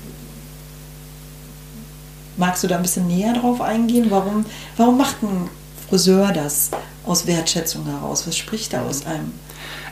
Magst 2.35 2.63
du 2.63 2.67
da 2.67 2.75
ein 2.75 2.81
bisschen 2.81 3.07
näher 3.07 3.33
drauf 3.33 3.61
eingehen? 3.61 4.07
Warum, 4.09 4.45
warum 4.75 4.97
macht 4.97 5.23
ein 5.23 5.49
Friseur 5.89 6.31
das 6.33 6.69
aus 7.05 7.25
Wertschätzung 7.25 7.85
heraus? 7.85 8.27
Was 8.27 8.37
spricht 8.37 8.73
da 8.73 8.85
aus 8.85 9.05
einem? 9.05 9.31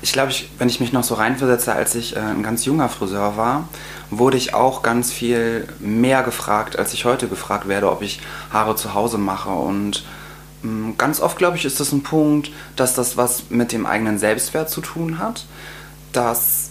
Ich 0.01 0.13
glaube, 0.13 0.31
ich, 0.31 0.49
wenn 0.57 0.69
ich 0.69 0.79
mich 0.79 0.93
noch 0.93 1.03
so 1.03 1.15
reinversetze, 1.15 1.73
als 1.73 1.95
ich 1.95 2.15
äh, 2.15 2.19
ein 2.19 2.43
ganz 2.43 2.65
junger 2.65 2.89
Friseur 2.89 3.37
war, 3.37 3.67
wurde 4.09 4.37
ich 4.37 4.53
auch 4.53 4.81
ganz 4.81 5.11
viel 5.11 5.67
mehr 5.79 6.23
gefragt, 6.23 6.77
als 6.77 6.93
ich 6.93 7.05
heute 7.05 7.27
gefragt 7.27 7.67
werde, 7.67 7.89
ob 7.91 8.01
ich 8.01 8.21
Haare 8.51 8.75
zu 8.75 8.93
Hause 8.93 9.17
mache. 9.17 9.49
Und 9.49 10.03
mh, 10.61 10.89
mm, 10.89 10.97
ganz 10.97 11.19
oft, 11.19 11.37
glaube 11.37 11.57
ich, 11.57 11.65
ist 11.65 11.79
das 11.79 11.91
ein 11.91 12.03
Punkt, 12.03 12.51
dass 12.75 12.93
das 12.93 13.17
was 13.17 13.49
mit 13.49 13.71
dem 13.71 13.85
eigenen 13.85 14.19
Selbstwert 14.19 14.69
zu 14.69 14.81
tun 14.81 15.19
hat, 15.19 15.45
dass 16.11 16.69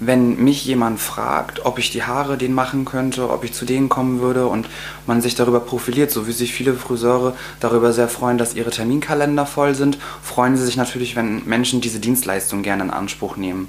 wenn 0.00 0.42
mich 0.42 0.64
jemand 0.64 1.00
fragt, 1.00 1.64
ob 1.64 1.78
ich 1.78 1.90
die 1.90 2.02
Haare 2.02 2.36
denen 2.36 2.54
machen 2.54 2.84
könnte, 2.84 3.30
ob 3.30 3.44
ich 3.44 3.52
zu 3.52 3.64
denen 3.64 3.88
kommen 3.88 4.20
würde 4.20 4.46
und 4.46 4.68
man 5.06 5.20
sich 5.20 5.34
darüber 5.34 5.60
profiliert, 5.60 6.10
so 6.10 6.26
wie 6.26 6.32
sich 6.32 6.52
viele 6.52 6.74
Friseure 6.74 7.34
darüber 7.60 7.92
sehr 7.92 8.08
freuen, 8.08 8.38
dass 8.38 8.54
ihre 8.54 8.70
Terminkalender 8.70 9.46
voll 9.46 9.74
sind, 9.74 9.98
freuen 10.22 10.56
sie 10.56 10.64
sich 10.64 10.76
natürlich, 10.76 11.16
wenn 11.16 11.44
Menschen 11.46 11.80
diese 11.80 12.00
Dienstleistung 12.00 12.62
gerne 12.62 12.84
in 12.84 12.90
Anspruch 12.90 13.36
nehmen. 13.36 13.68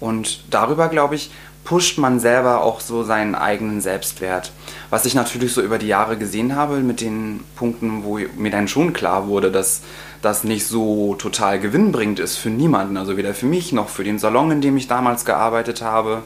Und 0.00 0.40
darüber, 0.50 0.88
glaube 0.88 1.14
ich, 1.14 1.30
pusht 1.64 1.98
man 1.98 2.20
selber 2.20 2.62
auch 2.62 2.80
so 2.80 3.02
seinen 3.02 3.34
eigenen 3.34 3.80
Selbstwert. 3.80 4.52
Was 4.88 5.04
ich 5.04 5.14
natürlich 5.14 5.52
so 5.52 5.60
über 5.60 5.78
die 5.78 5.88
Jahre 5.88 6.16
gesehen 6.16 6.54
habe 6.54 6.76
mit 6.78 7.00
den 7.00 7.40
Punkten, 7.56 8.04
wo 8.04 8.18
mir 8.36 8.50
dann 8.50 8.68
schon 8.68 8.92
klar 8.92 9.26
wurde, 9.26 9.50
dass 9.50 9.82
das 10.22 10.44
nicht 10.44 10.66
so 10.66 11.14
total 11.14 11.58
gewinnbringend 11.58 12.20
ist 12.20 12.36
für 12.36 12.50
niemanden, 12.50 12.96
also 12.96 13.16
weder 13.16 13.34
für 13.34 13.46
mich 13.46 13.72
noch 13.72 13.88
für 13.88 14.04
den 14.04 14.18
Salon, 14.18 14.50
in 14.50 14.60
dem 14.60 14.76
ich 14.76 14.88
damals 14.88 15.24
gearbeitet 15.24 15.82
habe, 15.82 16.22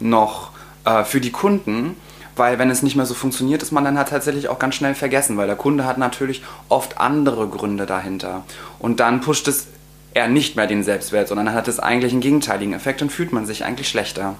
noch 0.00 0.50
äh, 0.84 1.04
für 1.04 1.20
die 1.20 1.32
Kunden. 1.32 1.96
Weil 2.36 2.58
wenn 2.58 2.68
es 2.68 2.82
nicht 2.82 2.96
mehr 2.96 3.06
so 3.06 3.14
funktioniert, 3.14 3.62
ist 3.62 3.70
man 3.70 3.84
dann 3.84 3.96
halt 3.96 4.08
tatsächlich 4.08 4.48
auch 4.48 4.58
ganz 4.58 4.74
schnell 4.74 4.96
vergessen, 4.96 5.36
weil 5.36 5.46
der 5.46 5.54
Kunde 5.54 5.84
hat 5.84 5.98
natürlich 5.98 6.42
oft 6.68 6.98
andere 6.98 7.46
Gründe 7.46 7.86
dahinter. 7.86 8.44
Und 8.80 8.98
dann 8.98 9.20
pusht 9.20 9.46
es 9.46 9.68
er 10.14 10.28
nicht 10.28 10.56
mehr 10.56 10.66
den 10.66 10.82
Selbstwert, 10.82 11.28
sondern 11.28 11.52
hat 11.52 11.68
es 11.68 11.80
eigentlich 11.80 12.12
einen 12.12 12.20
gegenteiligen 12.20 12.72
Effekt 12.72 13.02
und 13.02 13.10
fühlt 13.10 13.32
man 13.32 13.46
sich 13.46 13.64
eigentlich 13.64 13.88
schlechter. 13.88 14.36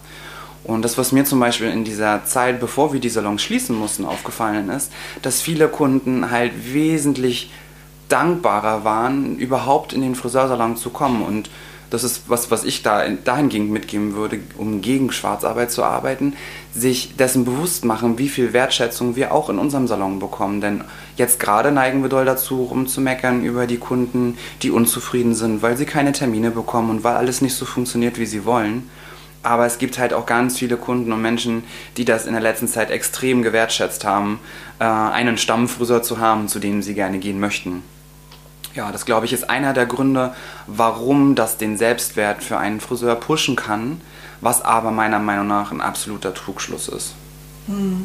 Und 0.62 0.82
das, 0.82 0.96
was 0.96 1.12
mir 1.12 1.24
zum 1.24 1.40
Beispiel 1.40 1.68
in 1.68 1.84
dieser 1.84 2.24
Zeit, 2.24 2.58
bevor 2.58 2.92
wir 2.92 3.00
die 3.00 3.10
Salons 3.10 3.42
schließen 3.42 3.76
mussten, 3.76 4.06
aufgefallen 4.06 4.70
ist, 4.70 4.90
dass 5.20 5.42
viele 5.42 5.68
Kunden 5.68 6.30
halt 6.30 6.72
wesentlich 6.72 7.50
dankbarer 8.08 8.84
waren, 8.84 9.36
überhaupt 9.36 9.92
in 9.92 10.02
den 10.02 10.14
Friseursalon 10.14 10.76
zu 10.76 10.90
kommen. 10.90 11.22
Und 11.22 11.50
das 11.90 12.02
ist 12.02 12.24
was, 12.28 12.50
was 12.50 12.64
ich 12.64 12.82
da 12.82 13.06
dahingehend 13.08 13.70
mitgeben 13.70 14.14
würde, 14.14 14.40
um 14.58 14.82
gegen 14.82 15.12
Schwarzarbeit 15.12 15.70
zu 15.70 15.84
arbeiten, 15.84 16.34
sich 16.74 17.14
dessen 17.16 17.44
bewusst 17.44 17.84
machen, 17.84 18.18
wie 18.18 18.28
viel 18.28 18.52
Wertschätzung 18.52 19.14
wir 19.14 19.32
auch 19.32 19.48
in 19.48 19.58
unserem 19.58 19.86
Salon 19.86 20.18
bekommen. 20.18 20.60
Denn 20.60 20.82
jetzt 21.16 21.38
gerade 21.38 21.70
neigen 21.70 22.02
wir 22.02 22.08
doll 22.08 22.24
dazu, 22.24 22.64
rumzumeckern 22.64 23.44
über 23.44 23.66
die 23.66 23.76
Kunden, 23.76 24.36
die 24.62 24.72
unzufrieden 24.72 25.34
sind, 25.34 25.62
weil 25.62 25.76
sie 25.76 25.86
keine 25.86 26.12
Termine 26.12 26.50
bekommen 26.50 26.90
und 26.90 27.04
weil 27.04 27.14
alles 27.14 27.40
nicht 27.42 27.54
so 27.54 27.64
funktioniert, 27.64 28.18
wie 28.18 28.26
sie 28.26 28.44
wollen. 28.44 28.90
Aber 29.44 29.66
es 29.66 29.78
gibt 29.78 29.98
halt 29.98 30.14
auch 30.14 30.26
ganz 30.26 30.58
viele 30.58 30.78
Kunden 30.78 31.12
und 31.12 31.22
Menschen, 31.22 31.64
die 31.96 32.04
das 32.04 32.26
in 32.26 32.32
der 32.32 32.42
letzten 32.42 32.66
Zeit 32.66 32.90
extrem 32.90 33.42
gewertschätzt 33.42 34.04
haben, 34.04 34.40
äh, 34.80 34.84
einen 34.84 35.36
Stammfriseur 35.36 36.02
zu 36.02 36.18
haben, 36.18 36.48
zu 36.48 36.58
dem 36.58 36.82
sie 36.82 36.94
gerne 36.94 37.18
gehen 37.18 37.38
möchten. 37.38 37.82
Ja, 38.74 38.90
das 38.90 39.04
glaube 39.04 39.26
ich 39.26 39.32
ist 39.32 39.48
einer 39.48 39.72
der 39.72 39.86
Gründe, 39.86 40.34
warum 40.66 41.34
das 41.34 41.58
den 41.58 41.76
Selbstwert 41.76 42.42
für 42.42 42.58
einen 42.58 42.80
Friseur 42.80 43.14
pushen 43.14 43.56
kann, 43.56 44.00
was 44.40 44.62
aber 44.62 44.90
meiner 44.90 45.20
Meinung 45.20 45.46
nach 45.46 45.70
ein 45.70 45.80
absoluter 45.80 46.34
Trugschluss 46.34 46.88
ist. 46.88 47.14
Hm. 47.66 48.04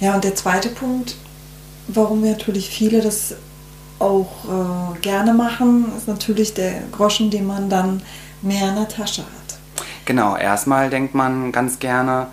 Ja, 0.00 0.14
und 0.14 0.24
der 0.24 0.34
zweite 0.34 0.68
Punkt, 0.68 1.16
warum 1.86 2.22
natürlich 2.22 2.68
viele 2.68 3.00
das 3.00 3.34
auch 3.98 4.30
äh, 4.44 4.98
gerne 5.00 5.34
machen, 5.34 5.92
ist 5.96 6.08
natürlich 6.08 6.54
der 6.54 6.82
Groschen, 6.92 7.30
den 7.30 7.46
man 7.46 7.68
dann 7.68 8.02
mehr 8.42 8.68
in 8.68 8.76
der 8.76 8.88
Tasche 8.88 9.22
hat. 9.22 9.58
Genau, 10.04 10.36
erstmal 10.36 10.90
denkt 10.90 11.14
man 11.14 11.52
ganz 11.52 11.78
gerne, 11.78 12.28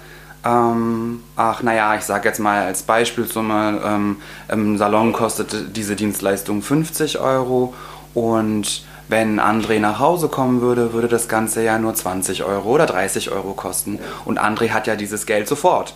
ähm, 0.45 1.23
ach, 1.35 1.63
naja, 1.63 1.95
ich 1.95 2.03
sage 2.03 2.29
jetzt 2.29 2.39
mal 2.39 2.63
als 2.63 2.83
Beispielsumme, 2.83 3.81
ähm, 3.83 4.17
im 4.47 4.77
Salon 4.77 5.11
kostet 5.11 5.75
diese 5.75 5.95
Dienstleistung 5.95 6.61
50 6.61 7.19
Euro 7.19 7.73
und 8.13 8.83
wenn 9.07 9.39
André 9.39 9.79
nach 9.79 9.99
Hause 9.99 10.29
kommen 10.29 10.61
würde, 10.61 10.93
würde 10.93 11.07
das 11.07 11.27
Ganze 11.27 11.63
ja 11.63 11.77
nur 11.77 11.93
20 11.93 12.43
Euro 12.43 12.69
oder 12.69 12.85
30 12.85 13.31
Euro 13.31 13.53
kosten. 13.53 13.99
Und 14.25 14.39
André 14.39 14.69
hat 14.69 14.87
ja 14.87 14.95
dieses 14.95 15.27
Geld 15.27 15.47
sofort. 15.47 15.93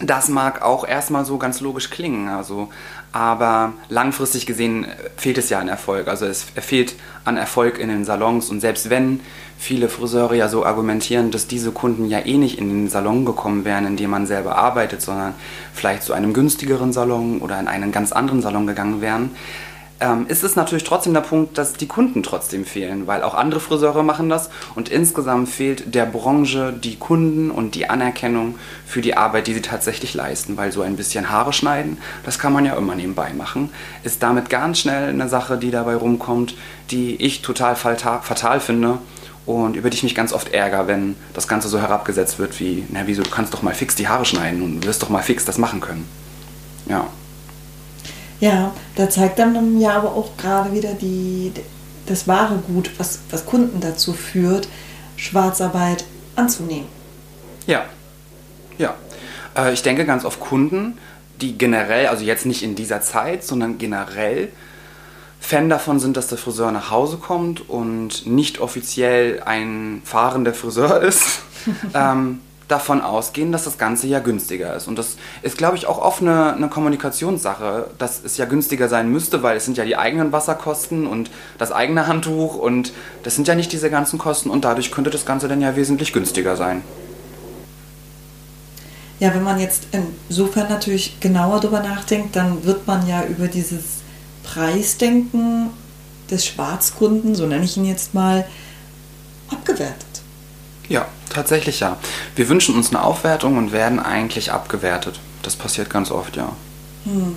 Das 0.00 0.28
mag 0.28 0.62
auch 0.62 0.86
erstmal 0.86 1.24
so 1.24 1.38
ganz 1.38 1.60
logisch 1.60 1.90
klingen, 1.90 2.28
also, 2.28 2.68
aber 3.10 3.72
langfristig 3.88 4.46
gesehen 4.46 4.86
fehlt 5.16 5.38
es 5.38 5.50
ja 5.50 5.58
an 5.58 5.66
Erfolg. 5.66 6.06
Also 6.06 6.26
es 6.26 6.44
fehlt 6.44 6.94
an 7.24 7.36
Erfolg 7.36 7.78
in 7.78 7.88
den 7.88 8.04
Salons 8.04 8.48
und 8.48 8.60
selbst 8.60 8.90
wenn 8.90 9.20
viele 9.58 9.88
Friseure 9.88 10.34
ja 10.34 10.48
so 10.48 10.64
argumentieren, 10.64 11.32
dass 11.32 11.48
diese 11.48 11.72
Kunden 11.72 12.08
ja 12.08 12.20
eh 12.24 12.38
nicht 12.38 12.58
in 12.58 12.68
den 12.68 12.88
Salon 12.88 13.24
gekommen 13.24 13.64
wären, 13.64 13.86
in 13.86 13.96
dem 13.96 14.10
man 14.10 14.26
selber 14.26 14.56
arbeitet, 14.56 15.02
sondern 15.02 15.34
vielleicht 15.74 16.04
zu 16.04 16.12
einem 16.12 16.32
günstigeren 16.32 16.92
Salon 16.92 17.40
oder 17.40 17.58
in 17.58 17.66
einen 17.66 17.90
ganz 17.90 18.12
anderen 18.12 18.40
Salon 18.40 18.68
gegangen 18.68 19.00
wären, 19.00 19.32
ähm, 20.00 20.26
ist 20.28 20.44
es 20.44 20.54
natürlich 20.54 20.84
trotzdem 20.84 21.14
der 21.14 21.22
Punkt, 21.22 21.58
dass 21.58 21.72
die 21.72 21.88
Kunden 21.88 22.22
trotzdem 22.22 22.64
fehlen, 22.64 23.06
weil 23.06 23.22
auch 23.22 23.34
andere 23.34 23.60
Friseure 23.60 24.02
machen 24.02 24.28
das 24.28 24.48
und 24.74 24.88
insgesamt 24.88 25.48
fehlt 25.48 25.94
der 25.94 26.06
Branche 26.06 26.72
die 26.72 26.96
Kunden 26.96 27.50
und 27.50 27.74
die 27.74 27.90
Anerkennung 27.90 28.56
für 28.86 29.00
die 29.00 29.16
Arbeit, 29.16 29.46
die 29.46 29.54
sie 29.54 29.62
tatsächlich 29.62 30.14
leisten, 30.14 30.56
weil 30.56 30.70
so 30.70 30.82
ein 30.82 30.96
bisschen 30.96 31.30
Haare 31.30 31.52
schneiden, 31.52 31.98
das 32.24 32.38
kann 32.38 32.52
man 32.52 32.64
ja 32.64 32.76
immer 32.76 32.94
nebenbei 32.94 33.32
machen, 33.32 33.70
ist 34.04 34.22
damit 34.22 34.50
ganz 34.50 34.80
schnell 34.80 35.08
eine 35.08 35.28
Sache, 35.28 35.56
die 35.58 35.70
dabei 35.70 35.96
rumkommt, 35.96 36.54
die 36.90 37.16
ich 37.16 37.42
total 37.42 37.74
fatal 37.74 38.60
finde 38.60 38.98
und 39.46 39.76
über 39.76 39.90
die 39.90 39.96
ich 39.96 40.02
mich 40.02 40.14
ganz 40.14 40.32
oft 40.32 40.52
ärgere, 40.52 40.86
wenn 40.86 41.16
das 41.34 41.48
Ganze 41.48 41.68
so 41.68 41.80
herabgesetzt 41.80 42.38
wird 42.38 42.60
wie, 42.60 42.84
na 42.90 43.00
wieso, 43.06 43.22
du 43.22 43.30
kannst 43.30 43.52
doch 43.52 43.62
mal 43.62 43.74
fix 43.74 43.94
die 43.94 44.06
Haare 44.06 44.24
schneiden 44.24 44.62
und 44.62 44.86
wirst 44.86 45.02
doch 45.02 45.08
mal 45.08 45.22
fix 45.22 45.44
das 45.44 45.58
machen 45.58 45.80
können. 45.80 46.06
Ja. 46.86 47.06
Ja, 48.40 48.72
da 48.94 49.10
zeigt 49.10 49.38
dann 49.38 49.80
ja 49.80 49.96
aber 49.96 50.14
auch 50.14 50.36
gerade 50.36 50.72
wieder 50.72 50.94
die, 50.94 51.52
das 52.06 52.28
wahre 52.28 52.56
Gut, 52.56 52.90
was, 52.98 53.20
was 53.30 53.46
Kunden 53.46 53.80
dazu 53.80 54.12
führt, 54.12 54.68
Schwarzarbeit 55.16 56.04
anzunehmen. 56.36 56.86
Ja, 57.66 57.84
ja. 58.78 58.94
Äh, 59.56 59.72
ich 59.72 59.82
denke 59.82 60.04
ganz 60.04 60.24
auf 60.24 60.38
Kunden, 60.38 60.98
die 61.40 61.58
generell, 61.58 62.06
also 62.06 62.24
jetzt 62.24 62.46
nicht 62.46 62.62
in 62.62 62.74
dieser 62.74 63.00
Zeit, 63.00 63.44
sondern 63.44 63.78
generell 63.78 64.48
Fan 65.40 65.68
davon 65.68 66.00
sind, 66.00 66.16
dass 66.16 66.28
der 66.28 66.38
Friseur 66.38 66.72
nach 66.72 66.90
Hause 66.90 67.16
kommt 67.16 67.68
und 67.68 68.26
nicht 68.26 68.58
offiziell 68.58 69.42
ein 69.44 70.02
fahrender 70.04 70.52
Friseur 70.54 71.00
ist. 71.02 71.40
ähm, 71.94 72.40
davon 72.68 73.00
ausgehen, 73.00 73.50
dass 73.50 73.64
das 73.64 73.78
Ganze 73.78 74.06
ja 74.06 74.20
günstiger 74.20 74.76
ist. 74.76 74.86
Und 74.88 74.98
das 74.98 75.16
ist, 75.42 75.56
glaube 75.56 75.76
ich, 75.76 75.86
auch 75.86 75.98
oft 75.98 76.20
eine, 76.20 76.52
eine, 76.52 76.68
Kommunikationssache, 76.68 77.88
dass 77.98 78.22
es 78.22 78.36
ja 78.36 78.44
günstiger 78.44 78.88
sein 78.88 79.10
müsste, 79.10 79.42
weil 79.42 79.56
es 79.56 79.64
sind 79.64 79.78
ja 79.78 79.84
die 79.84 79.96
eigenen 79.96 80.32
Wasserkosten 80.32 81.06
und 81.06 81.30
das 81.56 81.72
eigene 81.72 82.06
Handtuch 82.06 82.56
und 82.56 82.92
das 83.22 83.34
sind 83.34 83.48
ja 83.48 83.54
nicht 83.54 83.72
diese 83.72 83.90
ganzen 83.90 84.18
Kosten 84.18 84.50
und 84.50 84.64
dadurch 84.64 84.90
könnte 84.90 85.10
das 85.10 85.24
Ganze 85.24 85.48
dann 85.48 85.62
ja 85.62 85.74
wesentlich 85.76 86.12
günstiger 86.12 86.56
sein. 86.56 86.82
Ja, 89.18 89.34
wenn 89.34 89.42
man 89.42 89.58
jetzt 89.58 89.88
insofern 90.28 90.68
natürlich 90.68 91.18
genauer 91.18 91.60
darüber 91.60 91.80
nachdenkt, 91.80 92.36
dann 92.36 92.64
wird 92.64 92.86
man 92.86 93.06
ja 93.08 93.24
über 93.24 93.48
dieses 93.48 94.02
Preisdenken 94.44 95.70
des 96.30 96.46
Schwarzkunden, 96.46 97.34
so 97.34 97.46
nenne 97.46 97.64
ich 97.64 97.76
ihn 97.76 97.84
jetzt 97.84 98.14
mal, 98.14 98.46
abgewertet. 99.50 100.07
Ja, 100.88 101.06
tatsächlich 101.30 101.80
ja. 101.80 101.98
Wir 102.34 102.48
wünschen 102.48 102.74
uns 102.74 102.90
eine 102.90 103.02
Aufwertung 103.02 103.58
und 103.58 103.72
werden 103.72 104.00
eigentlich 104.00 104.52
abgewertet. 104.52 105.20
Das 105.42 105.56
passiert 105.56 105.90
ganz 105.90 106.10
oft, 106.10 106.36
ja. 106.36 106.52
Hm. 107.04 107.36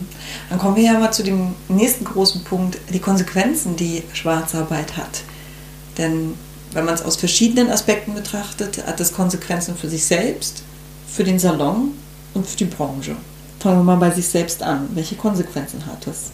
Dann 0.49 0.59
kommen 0.59 0.75
wir 0.75 0.83
ja 0.83 0.99
mal 0.99 1.11
zu 1.11 1.23
dem 1.23 1.55
nächsten 1.67 2.05
großen 2.05 2.43
Punkt, 2.43 2.77
die 2.89 2.99
Konsequenzen, 2.99 3.75
die 3.75 4.03
Schwarzarbeit 4.13 4.97
hat. 4.97 5.21
Denn 5.97 6.33
wenn 6.73 6.85
man 6.85 6.93
es 6.93 7.01
aus 7.01 7.17
verschiedenen 7.17 7.69
Aspekten 7.69 8.13
betrachtet, 8.13 8.85
hat 8.85 8.99
das 8.99 9.13
Konsequenzen 9.13 9.75
für 9.75 9.89
sich 9.89 10.05
selbst, 10.05 10.63
für 11.07 11.23
den 11.23 11.39
Salon 11.39 11.91
und 12.33 12.47
für 12.47 12.57
die 12.57 12.65
Branche. 12.65 13.15
Fangen 13.59 13.79
wir 13.79 13.83
mal 13.83 13.97
bei 13.97 14.11
sich 14.11 14.27
selbst 14.27 14.63
an. 14.63 14.89
Welche 14.93 15.15
Konsequenzen 15.15 15.85
hat 15.85 16.07
das? 16.07 16.31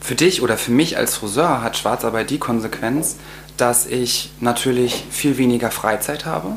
Für 0.00 0.14
dich 0.14 0.42
oder 0.42 0.58
für 0.58 0.72
mich 0.72 0.96
als 0.98 1.16
Friseur 1.16 1.62
hat 1.62 1.76
Schwarzarbeit 1.76 2.28
die 2.30 2.38
Konsequenz, 2.38 3.16
dass 3.56 3.86
ich 3.86 4.32
natürlich 4.40 5.04
viel 5.10 5.38
weniger 5.38 5.70
Freizeit 5.70 6.26
habe. 6.26 6.56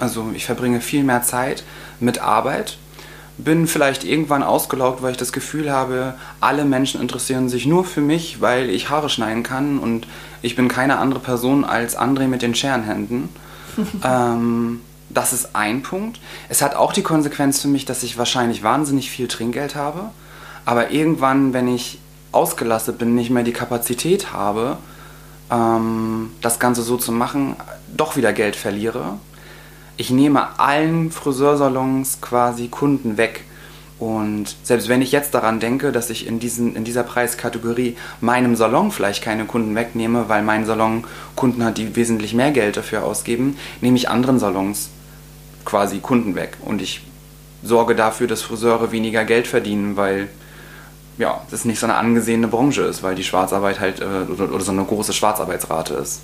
Also 0.00 0.30
ich 0.34 0.44
verbringe 0.44 0.80
viel 0.80 1.02
mehr 1.02 1.22
Zeit 1.22 1.64
mit 2.00 2.18
Arbeit. 2.18 2.76
Bin 3.38 3.66
vielleicht 3.66 4.04
irgendwann 4.04 4.42
ausgelaugt, 4.42 5.02
weil 5.02 5.12
ich 5.12 5.16
das 5.18 5.32
Gefühl 5.32 5.70
habe, 5.70 6.14
alle 6.40 6.64
Menschen 6.64 7.00
interessieren 7.00 7.48
sich 7.48 7.66
nur 7.66 7.84
für 7.84 8.00
mich, 8.00 8.40
weil 8.40 8.70
ich 8.70 8.88
Haare 8.88 9.10
schneiden 9.10 9.42
kann 9.42 9.78
und 9.78 10.06
ich 10.42 10.56
bin 10.56 10.68
keine 10.68 10.98
andere 10.98 11.20
Person 11.20 11.64
als 11.64 11.98
André 11.98 12.28
mit 12.28 12.42
den 12.42 12.54
Scherenhänden. 12.54 13.28
ähm, 14.04 14.80
das 15.10 15.32
ist 15.32 15.54
ein 15.54 15.82
Punkt. 15.82 16.20
Es 16.48 16.62
hat 16.62 16.74
auch 16.74 16.92
die 16.92 17.02
Konsequenz 17.02 17.60
für 17.60 17.68
mich, 17.68 17.84
dass 17.84 18.02
ich 18.02 18.18
wahrscheinlich 18.18 18.62
wahnsinnig 18.62 19.10
viel 19.10 19.28
Trinkgeld 19.28 19.74
habe, 19.74 20.10
aber 20.64 20.90
irgendwann, 20.90 21.52
wenn 21.52 21.68
ich 21.68 21.98
ausgelastet 22.32 22.98
bin, 22.98 23.14
nicht 23.14 23.30
mehr 23.30 23.42
die 23.42 23.52
Kapazität 23.52 24.32
habe, 24.32 24.78
ähm, 25.50 26.30
das 26.40 26.58
Ganze 26.58 26.82
so 26.82 26.96
zu 26.96 27.12
machen, 27.12 27.56
doch 27.96 28.16
wieder 28.16 28.32
Geld 28.32 28.56
verliere. 28.56 29.18
Ich 29.96 30.10
nehme 30.10 30.58
allen 30.58 31.10
Friseursalons 31.10 32.20
quasi 32.20 32.68
Kunden 32.68 33.16
weg. 33.16 33.44
Und 33.98 34.54
selbst 34.62 34.88
wenn 34.88 35.00
ich 35.00 35.10
jetzt 35.10 35.32
daran 35.32 35.58
denke, 35.58 35.90
dass 35.90 36.10
ich 36.10 36.26
in, 36.26 36.38
diesen, 36.38 36.76
in 36.76 36.84
dieser 36.84 37.02
Preiskategorie 37.02 37.96
meinem 38.20 38.54
Salon 38.54 38.90
vielleicht 38.90 39.22
keine 39.24 39.46
Kunden 39.46 39.74
wegnehme, 39.74 40.28
weil 40.28 40.42
mein 40.42 40.66
Salon 40.66 41.04
Kunden 41.34 41.64
hat, 41.64 41.78
die 41.78 41.96
wesentlich 41.96 42.34
mehr 42.34 42.50
Geld 42.50 42.76
dafür 42.76 43.04
ausgeben, 43.04 43.56
nehme 43.80 43.96
ich 43.96 44.10
anderen 44.10 44.38
Salons 44.38 44.90
quasi 45.64 46.00
Kunden 46.00 46.34
weg. 46.34 46.58
Und 46.62 46.82
ich 46.82 47.00
sorge 47.62 47.94
dafür, 47.94 48.26
dass 48.26 48.42
Friseure 48.42 48.92
weniger 48.92 49.24
Geld 49.24 49.46
verdienen, 49.46 49.96
weil 49.96 50.28
ja, 51.18 51.42
das 51.50 51.64
nicht 51.64 51.78
so 51.78 51.86
eine 51.86 51.96
angesehene 51.96 52.48
Branche 52.48 52.82
ist, 52.82 53.02
weil 53.02 53.14
die 53.14 53.24
Schwarzarbeit 53.24 53.80
halt 53.80 54.00
äh, 54.00 54.04
oder, 54.04 54.52
oder 54.52 54.64
so 54.64 54.72
eine 54.72 54.84
große 54.84 55.12
Schwarzarbeitsrate 55.12 55.94
ist. 55.94 56.20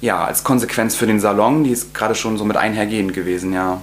Ja, 0.00 0.24
als 0.24 0.44
Konsequenz 0.44 0.94
für 0.94 1.06
den 1.06 1.20
Salon, 1.20 1.64
die 1.64 1.70
ist 1.70 1.94
gerade 1.94 2.14
schon 2.14 2.36
so 2.36 2.44
mit 2.44 2.56
einhergehend 2.56 3.14
gewesen, 3.14 3.52
ja. 3.52 3.80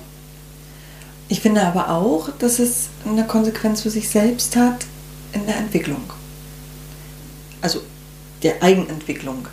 Ich 1.30 1.40
finde 1.40 1.63
aber 1.66 1.90
auch, 1.90 2.30
dass 2.40 2.60
es 2.60 2.90
eine 3.06 3.25
Konsequenz 3.25 3.82
für 3.82 3.90
sich 3.90 4.10
selbst 4.10 4.56
hat 4.56 4.86
in 5.32 5.46
der 5.46 5.58
Entwicklung. 5.58 6.04
Also 7.62 7.82
der 8.44 8.62
Eigenentwicklung. 8.62 9.48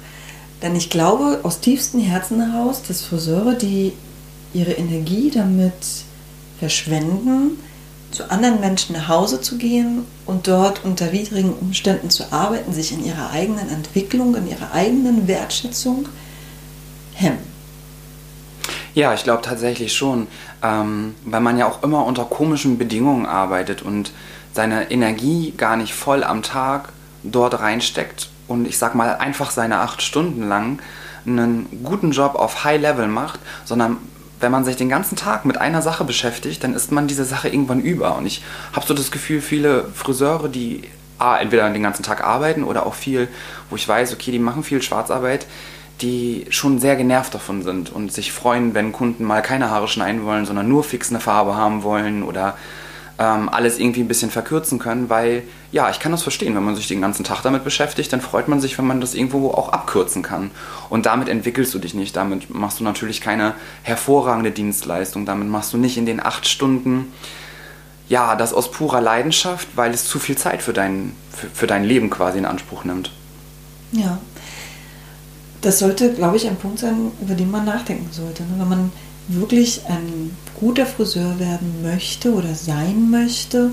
Denn 0.61 0.75
ich 0.75 0.91
glaube 0.91 1.41
aus 1.45 1.61
tiefstem 1.61 2.01
Herzen 2.01 2.51
heraus, 2.51 2.83
dass 2.83 3.03
Friseure, 3.03 3.55
die 3.55 3.93
ihre 4.53 4.73
Energie 4.73 5.31
damit 5.31 5.73
verschwenden, 6.59 7.59
zu 8.11 8.31
anderen 8.31 8.61
Menschen 8.61 8.95
nach 8.95 9.09
Hause 9.09 9.41
zu 9.41 9.59
gehen 9.59 10.07
und 10.27 10.49
dort 10.49 10.85
unter 10.85 11.13
widrigen 11.13 11.53
Umständen 11.53 12.11
zu 12.11 12.33
arbeiten, 12.33 12.73
sich 12.73 12.93
in 12.93 13.05
ihrer 13.05 13.31
eigenen 13.31 13.69
Entwicklung, 13.69 14.35
in 14.35 14.49
ihrer 14.49 14.73
eigenen 14.73 15.29
Wertschätzung 15.29 16.09
hemmen. 17.15 17.39
Ja, 18.95 19.15
ich 19.15 19.23
glaube 19.23 19.43
tatsächlich 19.43 19.93
schon, 19.93 20.27
ähm, 20.63 21.15
weil 21.25 21.41
man 21.41 21.59
ja 21.59 21.69
auch 21.69 21.83
immer 21.83 22.05
unter 22.05 22.25
komischen 22.25 22.79
Bedingungen 22.79 23.27
arbeitet 23.27 23.83
und 23.83 24.13
seine 24.53 24.91
Energie 24.91 25.53
gar 25.57 25.77
nicht 25.77 25.95
voll 25.95 26.25
am 26.25 26.43
Tag 26.43 26.93
dort 27.23 27.61
reinsteckt 27.61 28.29
und 28.49 28.67
ich 28.67 28.79
sag 28.79 28.95
mal 28.95 29.17
einfach 29.17 29.51
seine 29.51 29.79
acht 29.79 30.03
Stunden 30.03 30.49
lang 30.49 30.81
einen 31.27 31.85
guten 31.85 32.11
Job 32.11 32.35
auf 32.35 32.65
High 32.65 32.81
Level 32.81 33.07
macht, 33.07 33.41
sondern 33.65 33.99
wenn 34.41 34.53
man 34.53 34.65
sich 34.65 34.77
den 34.77 34.89
ganzen 34.89 35.17
Tag 35.17 35.45
mit 35.45 35.59
einer 35.59 35.83
Sache 35.83 36.05
beschäftigt, 36.05 36.63
dann 36.63 36.75
ist 36.75 36.93
man 36.93 37.07
diese 37.07 37.25
Sache 37.25 37.49
irgendwann 37.49 37.81
über. 37.81 38.17
Und 38.17 38.27
ich 38.27 38.43
habe 38.73 38.87
so 38.87 38.95
das 38.95 39.11
Gefühl, 39.11 39.41
viele 39.41 39.85
Friseure, 39.95 40.49
die 40.49 40.83
A, 41.19 41.37
entweder 41.39 41.69
den 41.71 41.83
ganzen 41.83 42.05
Tag 42.05 42.25
arbeiten 42.25 42.63
oder 42.63 42.87
auch 42.87 42.95
viel, 42.95 43.29
wo 43.71 43.77
ich 43.77 43.89
weiß, 43.89 44.13
okay, 44.13 44.31
die 44.31 44.39
machen 44.39 44.63
viel 44.63 44.81
Schwarzarbeit, 44.83 45.47
die 46.01 46.47
schon 46.51 46.79
sehr 46.79 46.95
genervt 46.95 47.35
davon 47.35 47.63
sind 47.63 47.91
und 47.91 48.13
sich 48.13 48.33
freuen, 48.33 48.75
wenn 48.75 48.93
Kunden 48.93 49.25
mal 49.25 49.43
keine 49.43 49.71
Haare 49.71 49.89
schneiden 49.89 50.25
wollen, 50.25 50.47
sondern 50.47 50.69
nur 50.69 50.85
fix 50.85 51.11
eine 51.11 51.19
Farbe 51.19 51.57
haben 51.57 51.83
wollen 51.83 52.23
oder 52.23 52.57
ähm, 53.19 53.49
alles 53.49 53.79
irgendwie 53.79 54.01
ein 54.01 54.09
bisschen 54.09 54.31
verkürzen 54.31 54.79
können, 54.79 55.11
weil 55.11 55.43
ja, 55.73 55.91
ich 55.91 55.99
kann 55.99 56.13
das 56.13 56.23
verstehen, 56.23 56.55
wenn 56.55 56.65
man 56.65 56.77
sich 56.77 56.87
den 56.89 57.01
ganzen 57.01 57.25
Tag 57.25 57.43
damit 57.43 57.65
beschäftigt, 57.65 58.13
dann 58.13 58.21
freut 58.21 58.49
man 58.49 58.61
sich, 58.61 58.79
wenn 58.79 58.87
man 58.87 59.01
das 59.01 59.15
irgendwo 59.15 59.51
auch 59.51 59.73
abkürzen 59.73 60.23
kann. 60.23 60.51
Und 60.89 61.07
damit 61.07 61.29
entwickelst 61.29 61.75
du 61.75 61.79
dich 61.79 61.95
nicht, 61.95 62.17
damit 62.17 62.55
machst 62.55 62.81
du 62.81 62.85
natürlich 62.85 63.21
keine 63.21 63.55
hervorragende 63.83 64.53
Dienstleistung, 64.53 65.27
damit 65.27 65.49
machst 65.49 65.73
du 65.73 65.79
nicht 65.79 65.99
in 65.99 66.07
den 66.07 66.25
acht 66.25 66.49
Stunden 66.49 67.13
ja, 68.09 68.37
das 68.37 68.55
aus 68.55 68.71
purer 68.71 69.01
Leidenschaft, 69.01 69.69
weil 69.75 69.93
es 69.93 70.09
zu 70.09 70.19
viel 70.19 70.39
Zeit 70.39 70.63
für 70.63 70.73
dein, 70.73 71.15
für, 71.31 71.49
für 71.49 71.67
dein 71.67 71.85
Leben 71.85 72.09
quasi 72.09 72.39
in 72.39 72.47
Anspruch 72.47 72.85
nimmt. 72.85 73.13
Ja, 73.93 74.19
das 75.61 75.79
sollte, 75.79 76.13
glaube 76.15 76.37
ich, 76.37 76.47
ein 76.47 76.57
Punkt 76.57 76.79
sein, 76.79 77.11
über 77.21 77.35
den 77.35 77.51
man 77.51 77.65
nachdenken 77.65 78.09
sollte. 78.11 78.45
Ne? 78.45 78.51
Wenn 78.59 78.69
man 78.69 78.93
wirklich 79.29 79.83
ein 79.87 80.37
guter 80.59 80.87
Friseur 80.87 81.39
werden 81.39 81.83
möchte 81.83 82.33
oder 82.33 82.55
sein 82.55 83.11
möchte, 83.11 83.71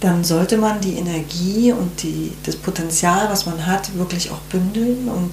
dann 0.00 0.24
sollte 0.24 0.56
man 0.56 0.80
die 0.80 0.94
Energie 0.94 1.72
und 1.72 2.02
die, 2.02 2.32
das 2.44 2.56
Potenzial, 2.56 3.28
was 3.28 3.46
man 3.46 3.66
hat, 3.66 3.96
wirklich 3.98 4.30
auch 4.30 4.40
bündeln 4.50 5.08
und 5.08 5.32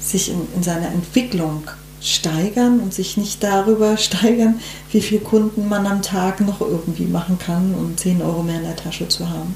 sich 0.00 0.30
in, 0.30 0.46
in 0.54 0.62
seiner 0.62 0.88
Entwicklung 0.88 1.62
steigern 2.02 2.80
und 2.80 2.92
sich 2.92 3.16
nicht 3.16 3.42
darüber 3.42 3.96
steigern, 3.96 4.60
wie 4.92 5.00
viele 5.00 5.22
Kunden 5.22 5.68
man 5.68 5.86
am 5.86 6.02
Tag 6.02 6.40
noch 6.40 6.60
irgendwie 6.60 7.06
machen 7.06 7.38
kann, 7.38 7.74
um 7.74 7.96
10 7.96 8.20
Euro 8.20 8.42
mehr 8.42 8.56
in 8.58 8.64
der 8.64 8.76
Tasche 8.76 9.08
zu 9.08 9.28
haben. 9.28 9.54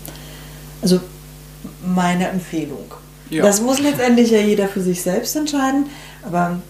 Also 0.80 1.00
meine 1.84 2.28
Empfehlung. 2.28 2.94
Ja. 3.28 3.44
Das 3.44 3.60
muss 3.60 3.78
letztendlich 3.78 4.30
ja 4.30 4.40
jeder 4.40 4.68
für 4.68 4.80
sich 4.80 5.02
selbst 5.02 5.36
entscheiden, 5.36 5.86
aber 6.22 6.60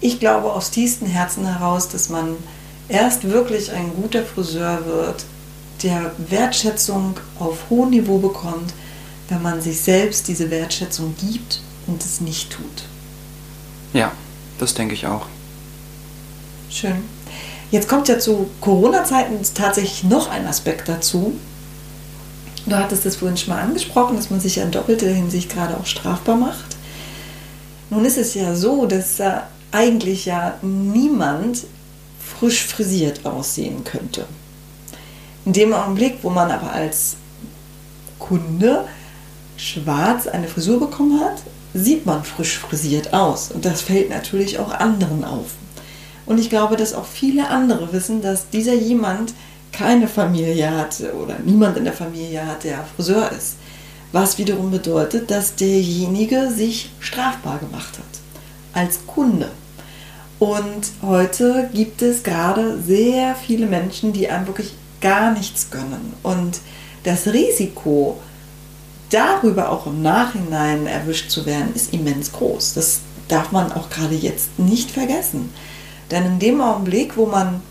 ich 0.00 0.20
glaube 0.20 0.52
aus 0.52 0.70
tiefstem 0.70 1.08
Herzen 1.08 1.46
heraus, 1.46 1.88
dass 1.88 2.08
man 2.08 2.36
erst 2.88 3.24
wirklich 3.24 3.70
ein 3.72 3.92
guter 3.94 4.24
Friseur 4.24 4.84
wird, 4.86 5.24
der 5.82 6.12
Wertschätzung 6.18 7.16
auf 7.38 7.70
hohem 7.70 7.90
Niveau 7.90 8.18
bekommt, 8.18 8.72
wenn 9.28 9.42
man 9.42 9.60
sich 9.60 9.80
selbst 9.80 10.28
diese 10.28 10.50
Wertschätzung 10.50 11.14
gibt 11.18 11.60
und 11.86 12.02
es 12.04 12.20
nicht 12.20 12.50
tut. 12.50 12.84
Ja, 13.92 14.12
das 14.58 14.74
denke 14.74 14.94
ich 14.94 15.06
auch. 15.06 15.26
Schön. 16.68 17.02
Jetzt 17.70 17.88
kommt 17.88 18.08
ja 18.08 18.18
zu 18.18 18.50
Corona-Zeiten 18.60 19.38
tatsächlich 19.54 20.04
noch 20.04 20.28
ein 20.28 20.46
Aspekt 20.46 20.88
dazu. 20.88 21.34
Du 22.66 22.76
hattest 22.76 23.06
es 23.06 23.16
vorhin 23.16 23.36
schon 23.36 23.54
mal 23.54 23.62
angesprochen, 23.62 24.16
dass 24.16 24.30
man 24.30 24.40
sich 24.40 24.56
ja 24.56 24.64
in 24.64 24.70
doppelter 24.70 25.08
Hinsicht 25.08 25.50
gerade 25.50 25.76
auch 25.76 25.86
strafbar 25.86 26.36
macht. 26.36 26.76
Nun 27.88 28.04
ist 28.04 28.18
es 28.18 28.34
ja 28.34 28.54
so, 28.54 28.86
dass 28.86 29.18
äh, 29.20 29.40
eigentlich 29.72 30.26
ja 30.26 30.58
niemand 30.62 31.64
frisch 32.18 32.64
frisiert 32.64 33.24
aussehen 33.24 33.84
könnte. 33.84 34.26
In 35.44 35.52
dem 35.52 35.72
Augenblick, 35.72 36.18
wo 36.22 36.30
man 36.30 36.50
aber 36.50 36.72
als 36.72 37.16
Kunde 38.18 38.84
schwarz 39.56 40.26
eine 40.26 40.48
Frisur 40.48 40.80
bekommen 40.80 41.20
hat, 41.20 41.42
sieht 41.74 42.06
man 42.06 42.24
frisch 42.24 42.58
frisiert 42.58 43.12
aus. 43.12 43.50
Und 43.50 43.64
das 43.64 43.80
fällt 43.80 44.10
natürlich 44.10 44.58
auch 44.58 44.72
anderen 44.72 45.24
auf. 45.24 45.54
Und 46.26 46.38
ich 46.38 46.50
glaube, 46.50 46.76
dass 46.76 46.94
auch 46.94 47.06
viele 47.06 47.48
andere 47.48 47.92
wissen, 47.92 48.22
dass 48.22 48.50
dieser 48.50 48.74
jemand 48.74 49.34
keine 49.72 50.08
Familie 50.08 50.70
hat 50.70 51.00
oder 51.00 51.38
niemand 51.44 51.76
in 51.76 51.84
der 51.84 51.92
Familie 51.92 52.44
hat, 52.46 52.64
der 52.64 52.84
Friseur 52.96 53.30
ist. 53.32 53.56
Was 54.12 54.38
wiederum 54.38 54.70
bedeutet, 54.70 55.30
dass 55.30 55.54
derjenige 55.54 56.50
sich 56.50 56.90
strafbar 56.98 57.58
gemacht 57.58 57.98
hat. 57.98 58.19
Als 58.72 59.06
Kunde. 59.06 59.50
Und 60.38 60.92
heute 61.02 61.68
gibt 61.74 62.00
es 62.00 62.22
gerade 62.22 62.80
sehr 62.80 63.34
viele 63.34 63.66
Menschen, 63.66 64.12
die 64.12 64.28
einem 64.28 64.46
wirklich 64.46 64.72
gar 65.00 65.32
nichts 65.32 65.70
gönnen. 65.70 66.14
Und 66.22 66.60
das 67.04 67.26
Risiko, 67.26 68.18
darüber 69.10 69.70
auch 69.70 69.86
im 69.86 70.02
Nachhinein 70.02 70.86
erwischt 70.86 71.30
zu 71.30 71.44
werden, 71.46 71.74
ist 71.74 71.92
immens 71.92 72.32
groß. 72.32 72.74
Das 72.74 73.00
darf 73.28 73.52
man 73.52 73.72
auch 73.72 73.90
gerade 73.90 74.14
jetzt 74.14 74.58
nicht 74.58 74.90
vergessen. 74.90 75.52
Denn 76.10 76.24
in 76.24 76.38
dem 76.38 76.60
Augenblick, 76.60 77.16
wo 77.16 77.26
man 77.26 77.62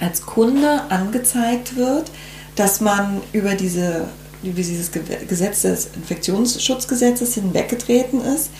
als 0.00 0.22
Kunde 0.22 0.82
angezeigt 0.90 1.76
wird, 1.76 2.10
dass 2.54 2.80
man 2.80 3.20
über, 3.32 3.54
diese, 3.54 4.08
über 4.42 4.56
dieses 4.56 4.90
Gesetz 4.92 5.62
des 5.62 5.88
Infektionsschutzgesetzes 5.96 7.34
hinweggetreten 7.34 8.20
ist, 8.20 8.50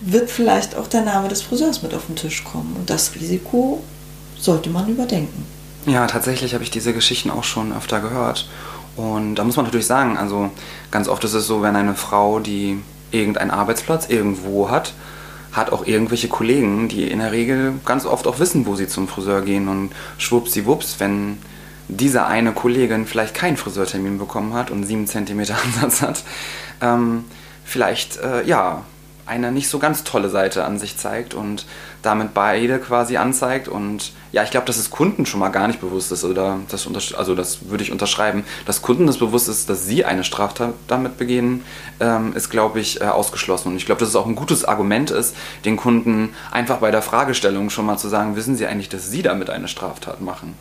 wird 0.00 0.30
vielleicht 0.30 0.76
auch 0.76 0.86
der 0.86 1.02
Name 1.02 1.28
des 1.28 1.42
Friseurs 1.42 1.82
mit 1.82 1.94
auf 1.94 2.06
den 2.06 2.16
Tisch 2.16 2.44
kommen. 2.44 2.76
Und 2.78 2.90
das 2.90 3.14
Risiko 3.14 3.82
sollte 4.38 4.70
man 4.70 4.88
überdenken. 4.88 5.44
Ja, 5.86 6.06
tatsächlich 6.06 6.54
habe 6.54 6.64
ich 6.64 6.70
diese 6.70 6.92
Geschichten 6.92 7.30
auch 7.30 7.44
schon 7.44 7.72
öfter 7.72 8.00
gehört. 8.00 8.48
Und 8.96 9.36
da 9.36 9.44
muss 9.44 9.56
man 9.56 9.64
natürlich 9.64 9.86
sagen, 9.86 10.16
also 10.16 10.50
ganz 10.90 11.08
oft 11.08 11.22
ist 11.24 11.34
es 11.34 11.46
so, 11.46 11.62
wenn 11.62 11.76
eine 11.76 11.94
Frau, 11.94 12.40
die 12.40 12.82
irgendeinen 13.10 13.50
Arbeitsplatz 13.50 14.08
irgendwo 14.08 14.70
hat, 14.70 14.92
hat 15.52 15.72
auch 15.72 15.86
irgendwelche 15.86 16.28
Kollegen, 16.28 16.88
die 16.88 17.10
in 17.10 17.20
der 17.20 17.32
Regel 17.32 17.74
ganz 17.84 18.04
oft 18.04 18.26
auch 18.26 18.38
wissen, 18.38 18.66
wo 18.66 18.76
sie 18.76 18.86
zum 18.86 19.08
Friseur 19.08 19.42
gehen 19.42 19.68
und 19.68 19.90
schwuppsiwupps, 20.18 20.96
wenn 20.98 21.38
diese 21.88 22.26
eine 22.26 22.52
Kollegin 22.52 23.06
vielleicht 23.06 23.34
keinen 23.34 23.56
Friseurtermin 23.56 24.18
bekommen 24.18 24.52
hat 24.52 24.70
und 24.70 24.84
sieben 24.84 25.06
Zentimeter 25.06 25.56
Ansatz 25.64 26.02
hat, 26.02 26.22
ähm, 26.82 27.24
vielleicht 27.64 28.18
äh, 28.18 28.44
ja 28.44 28.82
eine 29.28 29.52
nicht 29.52 29.68
so 29.68 29.78
ganz 29.78 30.04
tolle 30.04 30.28
Seite 30.28 30.64
an 30.64 30.78
sich 30.78 30.96
zeigt 30.96 31.34
und 31.34 31.66
damit 32.02 32.34
beide 32.34 32.78
quasi 32.78 33.16
anzeigt. 33.16 33.68
Und 33.68 34.12
ja, 34.32 34.42
ich 34.42 34.50
glaube, 34.50 34.66
dass 34.66 34.76
es 34.76 34.90
Kunden 34.90 35.26
schon 35.26 35.40
mal 35.40 35.50
gar 35.50 35.68
nicht 35.68 35.80
bewusst 35.80 36.10
ist, 36.12 36.24
oder 36.24 36.58
das 36.70 36.88
also 37.14 37.34
das 37.34 37.68
würde 37.68 37.84
ich 37.84 37.92
unterschreiben, 37.92 38.44
dass 38.66 38.82
Kunden 38.82 39.06
das 39.06 39.18
bewusst 39.18 39.48
ist, 39.48 39.68
dass 39.68 39.86
sie 39.86 40.04
eine 40.04 40.24
Straftat 40.24 40.74
damit 40.86 41.18
begehen, 41.18 41.62
ähm, 42.00 42.32
ist, 42.34 42.50
glaube 42.50 42.80
ich, 42.80 43.00
äh, 43.00 43.04
ausgeschlossen. 43.04 43.68
Und 43.68 43.76
ich 43.76 43.86
glaube, 43.86 44.00
dass 44.00 44.08
es 44.08 44.16
auch 44.16 44.26
ein 44.26 44.36
gutes 44.36 44.64
Argument 44.64 45.10
ist, 45.10 45.36
den 45.64 45.76
Kunden 45.76 46.34
einfach 46.50 46.78
bei 46.78 46.90
der 46.90 47.02
Fragestellung 47.02 47.70
schon 47.70 47.86
mal 47.86 47.98
zu 47.98 48.08
sagen, 48.08 48.36
wissen 48.36 48.56
sie 48.56 48.66
eigentlich, 48.66 48.88
dass 48.88 49.10
sie 49.10 49.22
damit 49.22 49.50
eine 49.50 49.68
Straftat 49.68 50.20
machen? 50.20 50.54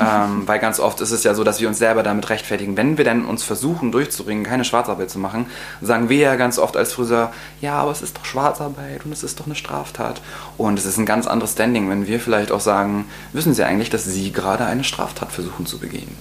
Ähm, 0.00 0.46
weil 0.46 0.58
ganz 0.58 0.80
oft 0.80 1.00
ist 1.00 1.10
es 1.10 1.24
ja 1.24 1.34
so, 1.34 1.44
dass 1.44 1.60
wir 1.60 1.68
uns 1.68 1.78
selber 1.78 2.02
damit 2.02 2.30
rechtfertigen. 2.30 2.76
Wenn 2.76 2.96
wir 2.96 3.04
denn 3.04 3.24
uns 3.24 3.42
versuchen 3.42 3.92
durchzuringen, 3.92 4.44
keine 4.44 4.64
Schwarzarbeit 4.64 5.10
zu 5.10 5.18
machen, 5.18 5.46
sagen 5.80 6.08
wir 6.08 6.18
ja 6.18 6.36
ganz 6.36 6.58
oft 6.58 6.76
als 6.76 6.92
Friseur, 6.92 7.32
ja, 7.60 7.74
aber 7.74 7.90
es 7.90 8.02
ist 8.02 8.16
doch 8.16 8.24
Schwarzarbeit 8.24 9.04
und 9.04 9.12
es 9.12 9.22
ist 9.22 9.40
doch 9.40 9.46
eine 9.46 9.54
Straftat. 9.54 10.22
Und 10.56 10.78
es 10.78 10.86
ist 10.86 10.98
ein 10.98 11.06
ganz 11.06 11.26
anderes 11.26 11.52
Standing, 11.52 11.90
wenn 11.90 12.06
wir 12.06 12.20
vielleicht 12.20 12.52
auch 12.52 12.60
sagen, 12.60 13.06
wissen 13.32 13.54
Sie 13.54 13.64
eigentlich, 13.64 13.90
dass 13.90 14.04
Sie 14.04 14.32
gerade 14.32 14.64
eine 14.64 14.84
Straftat 14.84 15.32
versuchen 15.32 15.66
zu 15.66 15.78
begehen? 15.78 16.16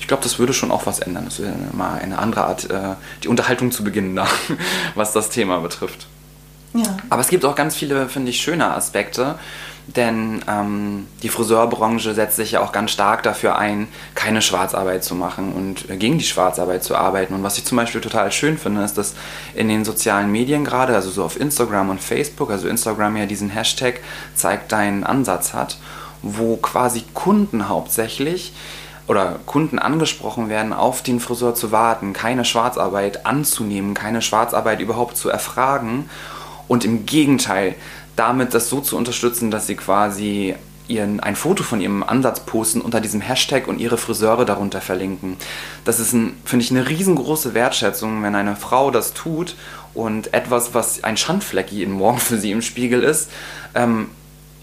Ich 0.00 0.06
glaube, 0.06 0.22
das 0.22 0.38
würde 0.38 0.52
schon 0.52 0.70
auch 0.70 0.86
was 0.86 1.00
ändern. 1.00 1.24
Das 1.26 1.40
wäre 1.40 1.52
mal 1.72 1.98
eine 1.98 2.18
andere 2.18 2.44
Art, 2.44 2.70
äh, 2.70 2.94
die 3.22 3.28
Unterhaltung 3.28 3.72
zu 3.72 3.84
beginnen, 3.84 4.16
da, 4.16 4.26
was 4.94 5.12
das 5.12 5.30
Thema 5.30 5.58
betrifft. 5.60 6.06
Ja. 6.74 6.96
Aber 7.10 7.20
es 7.22 7.28
gibt 7.28 7.44
auch 7.44 7.54
ganz 7.54 7.74
viele, 7.74 8.08
finde 8.08 8.30
ich, 8.30 8.40
schöne 8.40 8.70
Aspekte. 8.72 9.38
Denn 9.96 10.44
ähm, 10.46 11.06
die 11.22 11.30
Friseurbranche 11.30 12.12
setzt 12.12 12.36
sich 12.36 12.52
ja 12.52 12.60
auch 12.60 12.72
ganz 12.72 12.90
stark 12.90 13.22
dafür 13.22 13.56
ein, 13.56 13.88
keine 14.14 14.42
Schwarzarbeit 14.42 15.02
zu 15.02 15.14
machen 15.14 15.54
und 15.54 15.88
äh, 15.88 15.96
gegen 15.96 16.18
die 16.18 16.24
Schwarzarbeit 16.24 16.84
zu 16.84 16.94
arbeiten. 16.94 17.32
Und 17.32 17.42
was 17.42 17.56
ich 17.56 17.64
zum 17.64 17.76
Beispiel 17.76 18.02
total 18.02 18.30
schön 18.30 18.58
finde, 18.58 18.84
ist, 18.84 18.98
dass 18.98 19.14
in 19.54 19.68
den 19.68 19.86
sozialen 19.86 20.30
Medien 20.30 20.64
gerade, 20.64 20.94
also 20.94 21.08
so 21.08 21.24
auf 21.24 21.40
Instagram 21.40 21.88
und 21.88 22.02
Facebook, 22.02 22.50
also 22.50 22.68
Instagram 22.68 23.16
ja 23.16 23.24
diesen 23.24 23.48
Hashtag 23.48 24.00
zeigt 24.34 24.72
deinen 24.72 25.04
Ansatz 25.04 25.54
hat, 25.54 25.78
wo 26.20 26.56
quasi 26.56 27.04
Kunden 27.14 27.70
hauptsächlich 27.70 28.52
oder 29.06 29.40
Kunden 29.46 29.78
angesprochen 29.78 30.50
werden, 30.50 30.74
auf 30.74 31.02
den 31.02 31.18
Friseur 31.18 31.54
zu 31.54 31.72
warten, 31.72 32.12
keine 32.12 32.44
Schwarzarbeit 32.44 33.24
anzunehmen, 33.24 33.94
keine 33.94 34.20
Schwarzarbeit 34.20 34.80
überhaupt 34.80 35.16
zu 35.16 35.30
erfragen 35.30 36.10
und 36.68 36.84
im 36.84 37.06
Gegenteil 37.06 37.74
damit 38.18 38.52
das 38.54 38.68
so 38.68 38.80
zu 38.80 38.96
unterstützen, 38.96 39.50
dass 39.50 39.66
sie 39.66 39.76
quasi 39.76 40.54
ihren, 40.88 41.20
ein 41.20 41.36
Foto 41.36 41.62
von 41.62 41.80
ihrem 41.80 42.02
Ansatz 42.02 42.40
posten 42.40 42.80
unter 42.80 43.00
diesem 43.00 43.20
Hashtag 43.20 43.68
und 43.68 43.78
ihre 43.78 43.98
Friseure 43.98 44.44
darunter 44.44 44.80
verlinken. 44.80 45.36
Das 45.84 46.00
ist, 46.00 46.10
finde 46.10 46.64
ich, 46.64 46.70
eine 46.70 46.88
riesengroße 46.88 47.54
Wertschätzung, 47.54 48.22
wenn 48.22 48.34
eine 48.34 48.56
Frau 48.56 48.90
das 48.90 49.12
tut 49.12 49.54
und 49.94 50.34
etwas, 50.34 50.74
was 50.74 51.04
ein 51.04 51.16
Schandfleck 51.16 51.70
jeden 51.70 51.94
Morgen 51.94 52.18
für 52.18 52.38
sie 52.38 52.50
im 52.50 52.62
Spiegel 52.62 53.02
ist, 53.02 53.30
ähm, 53.74 54.08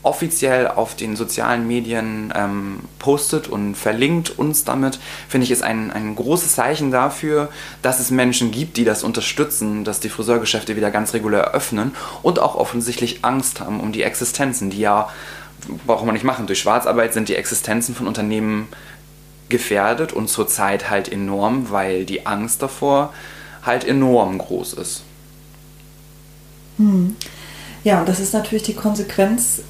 offiziell 0.05 0.67
auf 0.67 0.95
den 0.95 1.15
sozialen 1.15 1.67
Medien 1.67 2.31
ähm, 2.35 2.79
postet 2.99 3.47
und 3.47 3.75
verlinkt 3.75 4.37
uns 4.37 4.63
damit, 4.63 4.99
finde 5.27 5.45
ich, 5.45 5.51
ist 5.51 5.63
ein, 5.63 5.91
ein 5.91 6.15
großes 6.15 6.55
Zeichen 6.55 6.91
dafür, 6.91 7.49
dass 7.81 7.99
es 7.99 8.11
Menschen 8.11 8.51
gibt, 8.51 8.77
die 8.77 8.85
das 8.85 9.03
unterstützen, 9.03 9.83
dass 9.83 9.99
die 9.99 10.09
Friseurgeschäfte 10.09 10.75
wieder 10.75 10.91
ganz 10.91 11.13
regulär 11.13 11.53
öffnen 11.53 11.95
und 12.21 12.39
auch 12.39 12.55
offensichtlich 12.55 13.25
Angst 13.25 13.59
haben 13.59 13.79
um 13.79 13.91
die 13.91 14.03
Existenzen, 14.03 14.69
die 14.69 14.79
ja, 14.79 15.09
braucht 15.87 16.05
man 16.05 16.13
nicht 16.13 16.23
machen, 16.23 16.45
durch 16.45 16.59
Schwarzarbeit 16.59 17.13
sind 17.13 17.27
die 17.27 17.35
Existenzen 17.35 17.95
von 17.95 18.07
Unternehmen 18.07 18.67
gefährdet 19.49 20.13
und 20.13 20.29
zurzeit 20.29 20.89
halt 20.89 21.11
enorm, 21.11 21.71
weil 21.71 22.05
die 22.05 22.25
Angst 22.27 22.61
davor 22.61 23.11
halt 23.63 23.83
enorm 23.83 24.37
groß 24.37 24.73
ist. 24.73 25.03
Hm. 26.77 27.15
Ja, 27.83 27.99
und 27.99 28.09
das 28.09 28.19
ist 28.19 28.33
natürlich 28.33 28.63
die 28.63 28.73
Konsequenz 28.73 29.61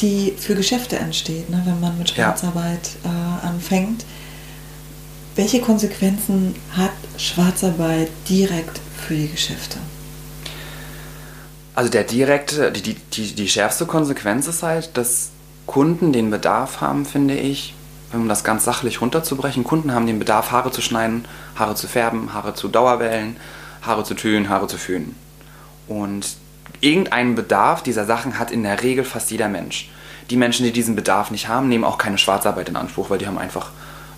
die 0.00 0.34
für 0.38 0.54
Geschäfte 0.54 0.98
entsteht, 0.98 1.50
ne, 1.50 1.62
wenn 1.64 1.80
man 1.80 1.98
mit 1.98 2.10
Schwarzarbeit 2.10 2.90
äh, 3.04 3.46
anfängt. 3.46 4.04
Welche 5.36 5.60
Konsequenzen 5.60 6.54
hat 6.76 6.92
Schwarzarbeit 7.16 8.08
direkt 8.28 8.80
für 9.06 9.14
die 9.14 9.28
Geschäfte? 9.28 9.78
Also 11.74 11.90
der 11.90 12.04
direkte, 12.04 12.70
die, 12.70 12.94
die, 12.94 13.34
die 13.34 13.48
schärfste 13.48 13.84
Konsequenz 13.86 14.46
ist 14.46 14.62
halt, 14.62 14.96
dass 14.96 15.30
Kunden 15.66 16.12
den 16.12 16.30
Bedarf 16.30 16.80
haben, 16.80 17.04
finde 17.04 17.34
ich, 17.34 17.74
um 18.12 18.28
das 18.28 18.44
ganz 18.44 18.64
sachlich 18.64 19.00
runterzubrechen. 19.00 19.64
Kunden 19.64 19.92
haben 19.92 20.06
den 20.06 20.20
Bedarf, 20.20 20.52
Haare 20.52 20.70
zu 20.70 20.82
schneiden, 20.82 21.24
Haare 21.56 21.74
zu 21.74 21.88
färben, 21.88 22.32
Haare 22.32 22.54
zu 22.54 22.68
Dauerwellen, 22.68 23.36
Haare 23.82 24.04
zu 24.04 24.14
tönen, 24.14 24.48
Haare 24.48 24.68
zu 24.68 24.78
föhnen. 24.78 25.16
Und 25.88 26.36
irgendeinen 26.80 27.34
Bedarf 27.34 27.82
dieser 27.82 28.04
Sachen 28.04 28.38
hat 28.38 28.50
in 28.50 28.62
der 28.62 28.82
Regel 28.82 29.04
fast 29.04 29.30
jeder 29.30 29.48
Mensch. 29.48 29.90
Die 30.30 30.36
Menschen, 30.36 30.64
die 30.64 30.72
diesen 30.72 30.96
Bedarf 30.96 31.30
nicht 31.30 31.48
haben, 31.48 31.68
nehmen 31.68 31.84
auch 31.84 31.98
keine 31.98 32.18
Schwarzarbeit 32.18 32.68
in 32.68 32.76
Anspruch, 32.76 33.10
weil 33.10 33.18
die 33.18 33.26
haben 33.26 33.38
einfach 33.38 33.70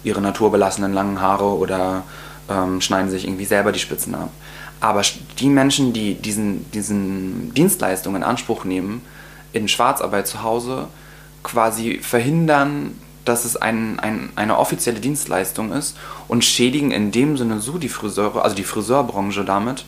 ihre 0.05 0.21
naturbelassenen 0.21 0.93
langen 0.93 1.21
Haare 1.21 1.57
oder 1.57 2.05
ähm, 2.49 2.81
schneiden 2.81 3.11
sich 3.11 3.25
irgendwie 3.25 3.45
selber 3.45 3.73
die 3.73 3.81
Spitzen 3.81 4.15
ab. 4.15 4.31
Aber 4.81 5.03
die 5.39 5.49
Menschen, 5.49 5.93
die 5.93 6.15
diesen, 6.15 6.71
diesen 6.71 7.53
Dienstleistung 7.55 8.15
in 8.15 8.23
Anspruch 8.23 8.65
nehmen, 8.65 9.03
in 9.53 9.69
Schwarzarbeit 9.69 10.27
zu 10.27 10.43
Hause, 10.43 10.89
quasi 11.43 11.99
verhindern, 12.01 12.93
dass 13.25 13.45
es 13.45 13.57
ein, 13.57 13.99
ein, 13.99 14.31
eine 14.37 14.59
offizielle 14.59 15.01
Dienstleistung 15.01 15.73
ist 15.73 15.97
und 16.29 16.45
schädigen 16.45 16.93
in 16.93 17.11
dem 17.11 17.37
Sinne 17.37 17.61
so 17.61 17.79
die 17.79 17.89
Friseure, 17.89 18.45
also 18.45 18.55
die 18.55 18.65
Friseurbranche 18.65 19.45
damit, 19.45 19.85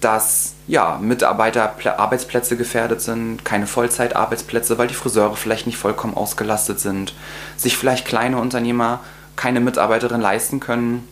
dass 0.00 0.54
ja, 0.66 0.98
Mitarbeiter 1.00 1.74
Arbeitsplätze 1.98 2.56
gefährdet 2.56 3.00
sind, 3.00 3.44
keine 3.44 3.66
Vollzeitarbeitsplätze, 3.66 4.78
weil 4.78 4.88
die 4.88 4.94
Friseure 4.94 5.36
vielleicht 5.36 5.66
nicht 5.66 5.78
vollkommen 5.78 6.14
ausgelastet 6.14 6.78
sind, 6.78 7.14
sich 7.56 7.76
vielleicht 7.76 8.06
kleine 8.06 8.38
Unternehmer 8.38 9.00
keine 9.34 9.60
Mitarbeiterin 9.60 10.20
leisten 10.20 10.60
können, 10.60 11.06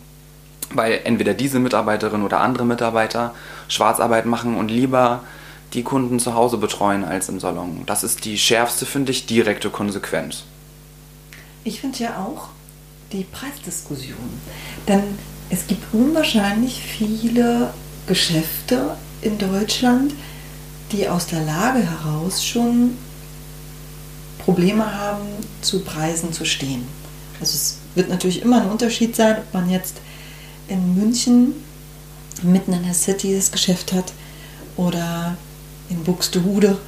weil 0.70 1.00
entweder 1.04 1.34
diese 1.34 1.58
Mitarbeiterin 1.58 2.22
oder 2.22 2.40
andere 2.40 2.64
Mitarbeiter 2.64 3.34
Schwarzarbeit 3.68 4.26
machen 4.26 4.56
und 4.56 4.68
lieber 4.68 5.22
die 5.72 5.82
Kunden 5.82 6.18
zu 6.18 6.34
Hause 6.34 6.58
betreuen 6.58 7.04
als 7.04 7.28
im 7.28 7.40
Salon. 7.40 7.82
Das 7.86 8.04
ist 8.04 8.24
die 8.24 8.38
schärfste, 8.38 8.86
finde 8.86 9.12
ich, 9.12 9.26
direkte 9.26 9.70
Konsequenz. 9.70 10.44
Ich 11.64 11.80
finde 11.80 11.98
ja 11.98 12.24
auch 12.24 12.48
die 13.12 13.24
Preisdiskussion. 13.24 14.40
Denn 14.88 15.02
es 15.50 15.66
gibt 15.66 15.92
unwahrscheinlich 15.92 16.80
viele 16.80 17.72
Geschäfte 18.06 18.96
in 19.22 19.38
Deutschland, 19.38 20.12
die 20.92 21.08
aus 21.08 21.26
der 21.26 21.44
Lage 21.44 21.80
heraus 21.80 22.44
schon 22.44 22.96
Probleme 24.38 24.94
haben, 24.94 25.26
zu 25.60 25.80
Preisen 25.80 26.32
zu 26.32 26.44
stehen. 26.44 26.86
Also 27.40 27.54
es 27.54 27.78
wird 27.94 28.08
natürlich 28.08 28.42
immer 28.42 28.62
ein 28.62 28.70
Unterschied 28.70 29.16
sein, 29.16 29.38
ob 29.38 29.54
man 29.54 29.68
jetzt 29.68 29.96
in 30.68 30.94
München 30.94 31.54
mitten 32.42 32.72
in 32.72 32.84
der 32.84 32.94
City 32.94 33.34
das 33.34 33.50
Geschäft 33.50 33.92
hat 33.92 34.12
oder 34.76 35.36
in 35.88 36.02
Buxtehude 36.04 36.78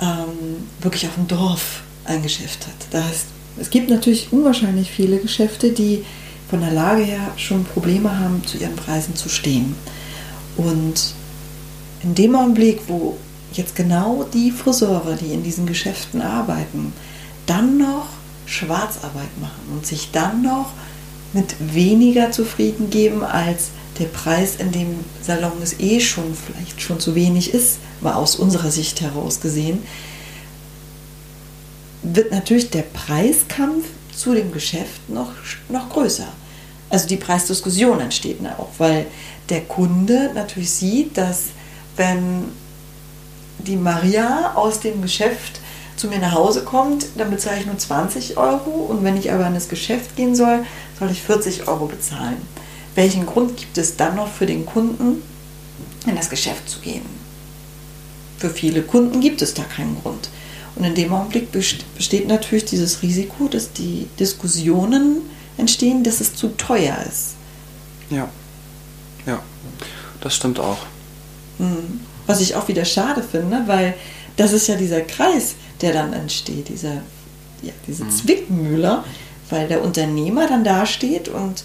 ähm, 0.00 0.66
wirklich 0.80 1.06
auf 1.06 1.14
dem 1.14 1.28
Dorf 1.28 1.82
ein 2.04 2.22
Geschäft 2.22 2.66
hat. 2.66 2.74
Da 2.90 3.02
heißt, 3.02 3.26
es 3.58 3.70
gibt 3.70 3.88
natürlich 3.88 4.32
unwahrscheinlich 4.32 4.90
viele 4.90 5.18
Geschäfte, 5.18 5.72
die 5.72 6.04
von 6.50 6.60
der 6.60 6.72
Lage 6.72 7.02
her 7.02 7.32
schon 7.36 7.64
Probleme 7.64 8.18
haben, 8.18 8.44
zu 8.46 8.58
ihren 8.58 8.76
Preisen 8.76 9.16
zu 9.16 9.28
stehen. 9.28 9.74
Und 10.56 11.14
in 12.02 12.14
dem 12.14 12.34
Augenblick, 12.34 12.80
wo 12.88 13.16
jetzt 13.52 13.74
genau 13.74 14.24
die 14.32 14.50
Friseure, 14.50 15.16
die 15.16 15.32
in 15.32 15.42
diesen 15.42 15.66
Geschäften 15.66 16.20
arbeiten, 16.20 16.92
dann 17.46 17.78
noch 17.78 18.06
Schwarzarbeit 18.46 19.40
machen 19.40 19.72
und 19.72 19.86
sich 19.86 20.10
dann 20.12 20.42
noch 20.42 20.72
mit 21.32 21.56
weniger 21.74 22.30
zufrieden 22.30 22.90
geben, 22.90 23.22
als 23.22 23.68
der 23.98 24.06
Preis 24.06 24.56
in 24.56 24.72
dem 24.72 24.94
Salon 25.22 25.52
es 25.62 25.80
eh 25.80 26.00
schon 26.00 26.34
vielleicht 26.34 26.80
schon 26.80 27.00
zu 27.00 27.14
wenig 27.14 27.52
ist, 27.54 27.78
mal 28.00 28.14
aus 28.14 28.36
unserer 28.36 28.70
Sicht 28.70 29.00
heraus 29.00 29.40
gesehen, 29.40 29.82
wird 32.02 32.30
natürlich 32.30 32.70
der 32.70 32.82
Preiskampf 32.82 33.86
zu 34.14 34.34
dem 34.34 34.52
Geschäft 34.52 35.08
noch, 35.08 35.32
noch 35.68 35.88
größer. 35.90 36.28
Also 36.88 37.08
die 37.08 37.16
Preisdiskussion 37.16 38.00
entsteht 38.00 38.38
auch, 38.58 38.68
weil 38.78 39.06
der 39.48 39.62
Kunde 39.62 40.30
natürlich 40.34 40.70
sieht, 40.70 41.16
dass 41.16 41.44
wenn 41.96 42.44
die 43.58 43.76
Maria 43.76 44.54
aus 44.54 44.80
dem 44.80 45.02
Geschäft 45.02 45.60
zu 45.96 46.08
mir 46.08 46.18
nach 46.18 46.34
Hause 46.34 46.62
kommt, 46.62 47.06
dann 47.16 47.30
bezahle 47.30 47.60
ich 47.60 47.66
nur 47.66 47.78
20 47.78 48.36
Euro 48.36 48.70
und 48.70 49.02
wenn 49.02 49.16
ich 49.16 49.32
aber 49.32 49.46
in 49.46 49.54
das 49.54 49.68
Geschäft 49.68 50.14
gehen 50.16 50.34
soll, 50.34 50.64
soll 50.98 51.10
ich 51.10 51.22
40 51.22 51.68
Euro 51.68 51.86
bezahlen. 51.86 52.36
Welchen 52.94 53.26
Grund 53.26 53.56
gibt 53.56 53.78
es 53.78 53.96
dann 53.96 54.16
noch 54.16 54.28
für 54.28 54.46
den 54.46 54.66
Kunden, 54.66 55.22
in 56.06 56.16
das 56.16 56.30
Geschäft 56.30 56.68
zu 56.68 56.80
gehen? 56.80 57.02
Für 58.38 58.50
viele 58.50 58.82
Kunden 58.82 59.20
gibt 59.20 59.40
es 59.42 59.54
da 59.54 59.62
keinen 59.62 60.00
Grund. 60.02 60.28
Und 60.74 60.84
in 60.84 60.94
dem 60.94 61.12
Augenblick 61.12 61.50
besteht 61.52 62.28
natürlich 62.28 62.66
dieses 62.66 63.02
Risiko, 63.02 63.48
dass 63.48 63.72
die 63.72 64.06
Diskussionen 64.18 65.22
entstehen, 65.56 66.04
dass 66.04 66.20
es 66.20 66.34
zu 66.34 66.48
teuer 66.48 66.98
ist. 67.08 67.34
Ja, 68.10 68.28
das 70.26 70.34
stimmt 70.34 70.58
auch. 70.58 70.78
Hm. 71.58 72.00
Was 72.26 72.40
ich 72.40 72.56
auch 72.56 72.66
wieder 72.66 72.84
schade 72.84 73.22
finde, 73.22 73.62
weil 73.66 73.94
das 74.36 74.52
ist 74.52 74.66
ja 74.66 74.74
dieser 74.74 75.00
Kreis, 75.00 75.54
der 75.80 75.92
dann 75.92 76.12
entsteht, 76.12 76.68
dieser, 76.68 76.94
ja, 77.62 77.72
diese 77.86 78.04
mhm. 78.04 78.10
Zwickmühle, 78.10 79.04
weil 79.50 79.68
der 79.68 79.82
Unternehmer 79.82 80.48
dann 80.48 80.64
dasteht 80.64 81.28
und 81.28 81.64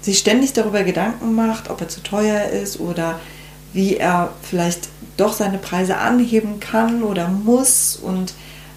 sich 0.00 0.18
ständig 0.18 0.54
darüber 0.54 0.82
Gedanken 0.82 1.34
macht, 1.34 1.68
ob 1.68 1.82
er 1.82 1.88
zu 1.88 2.02
teuer 2.02 2.44
ist 2.48 2.80
oder 2.80 3.20
wie 3.74 3.96
er 3.96 4.32
vielleicht 4.42 4.88
doch 5.18 5.34
seine 5.34 5.58
Preise 5.58 5.98
anheben 5.98 6.58
kann 6.58 7.02
oder 7.02 7.28
muss 7.28 7.96
und 7.96 8.32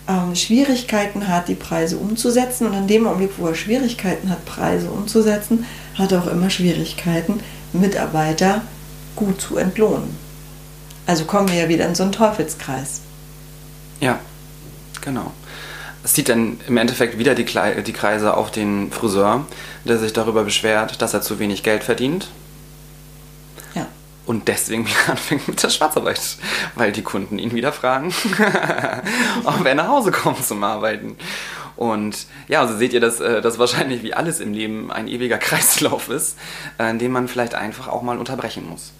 ähm, 0.10 0.36
Schwierigkeiten 0.36 1.28
hat, 1.28 1.48
die 1.48 1.56
Preise 1.56 1.98
umzusetzen. 1.98 2.68
Und 2.68 2.74
in 2.74 2.88
dem 2.88 3.08
Augenblick, 3.08 3.32
wo 3.38 3.48
er 3.48 3.56
Schwierigkeiten 3.56 4.30
hat, 4.30 4.44
Preise 4.46 4.90
umzusetzen, 4.90 5.66
hat 5.96 6.12
er 6.12 6.24
auch 6.24 6.28
immer 6.28 6.50
Schwierigkeiten, 6.50 7.40
Mitarbeiter 7.74 8.62
gut 9.16 9.42
zu 9.42 9.58
entlohnen. 9.58 10.18
Also 11.06 11.26
kommen 11.26 11.50
wir 11.50 11.56
ja 11.56 11.70
wieder 11.70 11.88
in 11.88 11.96
so 11.96 12.04
einen 12.04 12.12
Teufelskreis. 12.12 13.02
Ja, 14.00 14.20
genau. 15.02 15.32
Es 16.04 16.14
zieht 16.14 16.30
dann 16.30 16.60
im 16.68 16.78
Endeffekt 16.78 17.18
wieder 17.18 17.36
die, 17.36 17.46
die 17.46 17.94
Kreise 17.94 18.38
auf 18.38 18.52
den 18.52 18.92
Friseur, 18.92 19.46
der 19.84 19.98
sich 19.98 20.14
darüber 20.14 20.44
beschwert, 20.44 21.02
dass 21.02 21.14
er 21.14 21.22
zu 21.22 21.40
wenig 21.40 21.64
Geld 21.64 21.84
verdient. 21.84 22.30
Ja. 23.76 23.88
Und 24.26 24.48
deswegen 24.48 24.86
wieder 24.88 24.98
anfängt 25.10 25.48
mit 25.48 25.62
der 25.62 25.70
Schwarzarbeit, 25.70 26.22
weil 26.76 26.92
die 26.92 27.02
Kunden 27.02 27.38
ihn 27.38 27.52
wieder 27.52 27.74
fragen, 27.74 28.14
ob 29.44 29.66
er 29.66 29.76
nach 29.76 29.88
Hause 29.88 30.12
kommt 30.12 30.46
zum 30.46 30.64
Arbeiten. 30.64 31.18
Und 31.80 32.28
ja, 32.50 32.60
also 32.60 32.76
seht 32.76 32.92
ihr, 32.92 33.00
dass 33.00 33.22
äh, 33.22 33.42
das 33.42 33.58
wahrscheinlich 33.58 34.04
wie 34.04 34.14
alles 34.14 34.42
im 34.42 34.52
Leben 34.52 34.92
ein 34.92 35.08
ewiger 35.08 35.38
Kreislauf 35.40 36.10
ist, 36.10 36.38
äh, 36.78 36.94
den 36.94 37.14
man 37.14 37.30
vielleicht 37.30 37.56
einfach 37.56 37.88
auch 37.88 38.02
mal 38.02 38.18
unterbrechen 38.18 38.68
muss. 38.70 38.92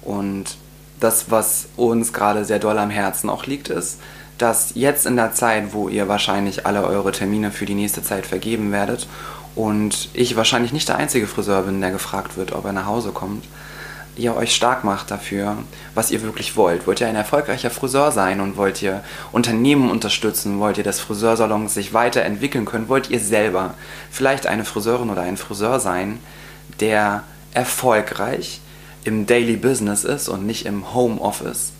Und 0.00 0.56
das, 0.98 1.30
was 1.30 1.68
uns 1.76 2.14
gerade 2.14 2.46
sehr 2.46 2.58
doll 2.58 2.78
am 2.78 2.88
Herzen 2.88 3.28
auch 3.28 3.44
liegt, 3.44 3.68
ist, 3.68 4.00
dass 4.38 4.72
jetzt 4.74 5.04
in 5.04 5.16
der 5.16 5.34
Zeit, 5.34 5.74
wo 5.74 5.90
ihr 5.90 6.08
wahrscheinlich 6.08 6.64
alle 6.64 6.84
eure 6.84 7.12
Termine 7.12 7.50
für 7.50 7.66
die 7.66 7.74
nächste 7.74 8.02
Zeit 8.02 8.24
vergeben 8.24 8.72
werdet 8.72 9.08
und 9.54 10.08
ich 10.14 10.34
wahrscheinlich 10.34 10.72
nicht 10.72 10.88
der 10.88 10.96
einzige 10.96 11.26
Friseur 11.26 11.64
bin, 11.64 11.82
der 11.82 11.90
gefragt 11.90 12.38
wird, 12.38 12.52
ob 12.52 12.64
er 12.64 12.72
nach 12.72 12.86
Hause 12.86 13.10
kommt, 13.12 13.44
ihr 14.16 14.36
euch 14.36 14.54
stark 14.54 14.84
macht 14.84 15.10
dafür, 15.10 15.56
was 15.94 16.10
ihr 16.10 16.22
wirklich 16.22 16.56
wollt. 16.56 16.86
Wollt 16.86 17.00
ihr 17.00 17.08
ein 17.08 17.16
erfolgreicher 17.16 17.70
Friseur 17.70 18.12
sein 18.12 18.40
und 18.40 18.56
wollt 18.56 18.82
ihr 18.82 19.02
Unternehmen 19.32 19.90
unterstützen? 19.90 20.58
Wollt 20.58 20.78
ihr, 20.78 20.84
dass 20.84 21.00
Friseursalons 21.00 21.74
sich 21.74 21.94
weiterentwickeln 21.94 22.64
können? 22.64 22.88
Wollt 22.88 23.10
ihr 23.10 23.20
selber 23.20 23.74
vielleicht 24.10 24.46
eine 24.46 24.64
Friseurin 24.64 25.10
oder 25.10 25.22
ein 25.22 25.36
Friseur 25.36 25.80
sein, 25.80 26.18
der 26.80 27.24
erfolgreich 27.54 28.60
im 29.04 29.26
Daily 29.26 29.56
Business 29.56 30.04
ist 30.04 30.28
und 30.28 30.46
nicht 30.46 30.66
im 30.66 30.92
Home 30.92 31.20
Office? 31.20 31.72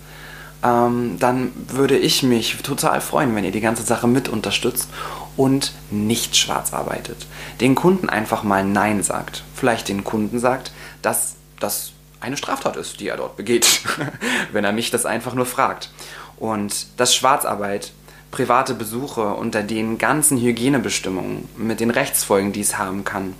Ähm, 0.63 1.17
dann 1.19 1.51
würde 1.67 1.97
ich 1.97 2.23
mich 2.23 2.57
total 2.63 3.01
freuen, 3.01 3.35
wenn 3.35 3.43
ihr 3.43 3.51
die 3.51 3.61
ganze 3.61 3.83
Sache 3.83 4.07
mit 4.07 4.29
unterstützt 4.29 4.87
und 5.35 5.73
nicht 5.91 6.35
schwarz 6.35 6.73
arbeitet. 6.73 7.27
Den 7.59 7.75
Kunden 7.75 8.09
einfach 8.09 8.43
mal 8.43 8.63
Nein 8.63 9.03
sagt. 9.03 9.43
Vielleicht 9.53 9.89
den 9.89 10.03
Kunden 10.03 10.39
sagt, 10.39 10.71
dass 11.01 11.35
das 11.59 11.91
eine 12.23 12.37
Straftat 12.37 12.77
ist, 12.77 12.99
die 12.99 13.09
er 13.09 13.17
dort 13.17 13.35
begeht, 13.35 13.81
wenn 14.51 14.63
er 14.63 14.71
mich 14.71 14.89
das 14.91 15.05
einfach 15.05 15.33
nur 15.33 15.45
fragt. 15.45 15.89
Und 16.37 16.87
dass 16.97 17.13
Schwarzarbeit, 17.13 17.91
private 18.31 18.73
Besuche 18.73 19.35
unter 19.35 19.61
den 19.61 19.99
ganzen 19.99 20.39
Hygienebestimmungen 20.39 21.47
mit 21.55 21.79
den 21.79 21.91
Rechtsfolgen, 21.91 22.51
die 22.51 22.61
es 22.61 22.77
haben 22.79 23.03
kann, 23.03 23.35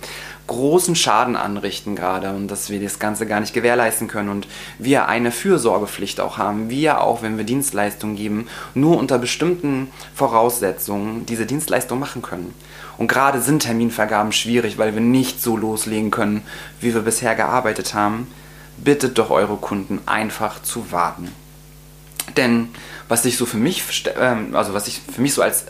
großen 0.46 0.94
Schaden 0.94 1.34
anrichten 1.36 1.96
gerade 1.96 2.30
und 2.30 2.48
dass 2.48 2.68
wir 2.68 2.80
das 2.80 2.98
Ganze 2.98 3.26
gar 3.26 3.40
nicht 3.40 3.54
gewährleisten 3.54 4.08
können 4.08 4.28
und 4.28 4.46
wir 4.78 5.08
eine 5.08 5.32
Fürsorgepflicht 5.32 6.20
auch 6.20 6.36
haben, 6.36 6.68
wir 6.68 7.00
auch, 7.00 7.22
wenn 7.22 7.38
wir 7.38 7.44
Dienstleistungen 7.44 8.14
geben, 8.14 8.46
nur 8.74 8.98
unter 8.98 9.18
bestimmten 9.18 9.90
Voraussetzungen 10.14 11.24
diese 11.26 11.46
Dienstleistung 11.46 11.98
machen 11.98 12.20
können. 12.20 12.54
Und 12.98 13.08
gerade 13.08 13.40
sind 13.40 13.60
Terminvergaben 13.60 14.32
schwierig, 14.32 14.78
weil 14.78 14.94
wir 14.94 15.00
nicht 15.00 15.42
so 15.42 15.56
loslegen 15.56 16.10
können, 16.10 16.42
wie 16.80 16.94
wir 16.94 17.00
bisher 17.00 17.34
gearbeitet 17.34 17.94
haben 17.94 18.28
bittet 18.76 19.18
doch 19.18 19.30
eure 19.30 19.56
Kunden 19.56 20.00
einfach 20.06 20.62
zu 20.62 20.90
warten. 20.92 21.32
Denn 22.36 22.68
was 23.08 23.22
sich 23.22 23.36
so 23.36 23.46
für 23.46 23.56
mich, 23.56 23.82
ähm, 24.18 24.54
also 24.56 24.74
was 24.74 24.86
sich 24.86 25.00
für 25.00 25.20
mich 25.20 25.34
so 25.34 25.42
als 25.42 25.66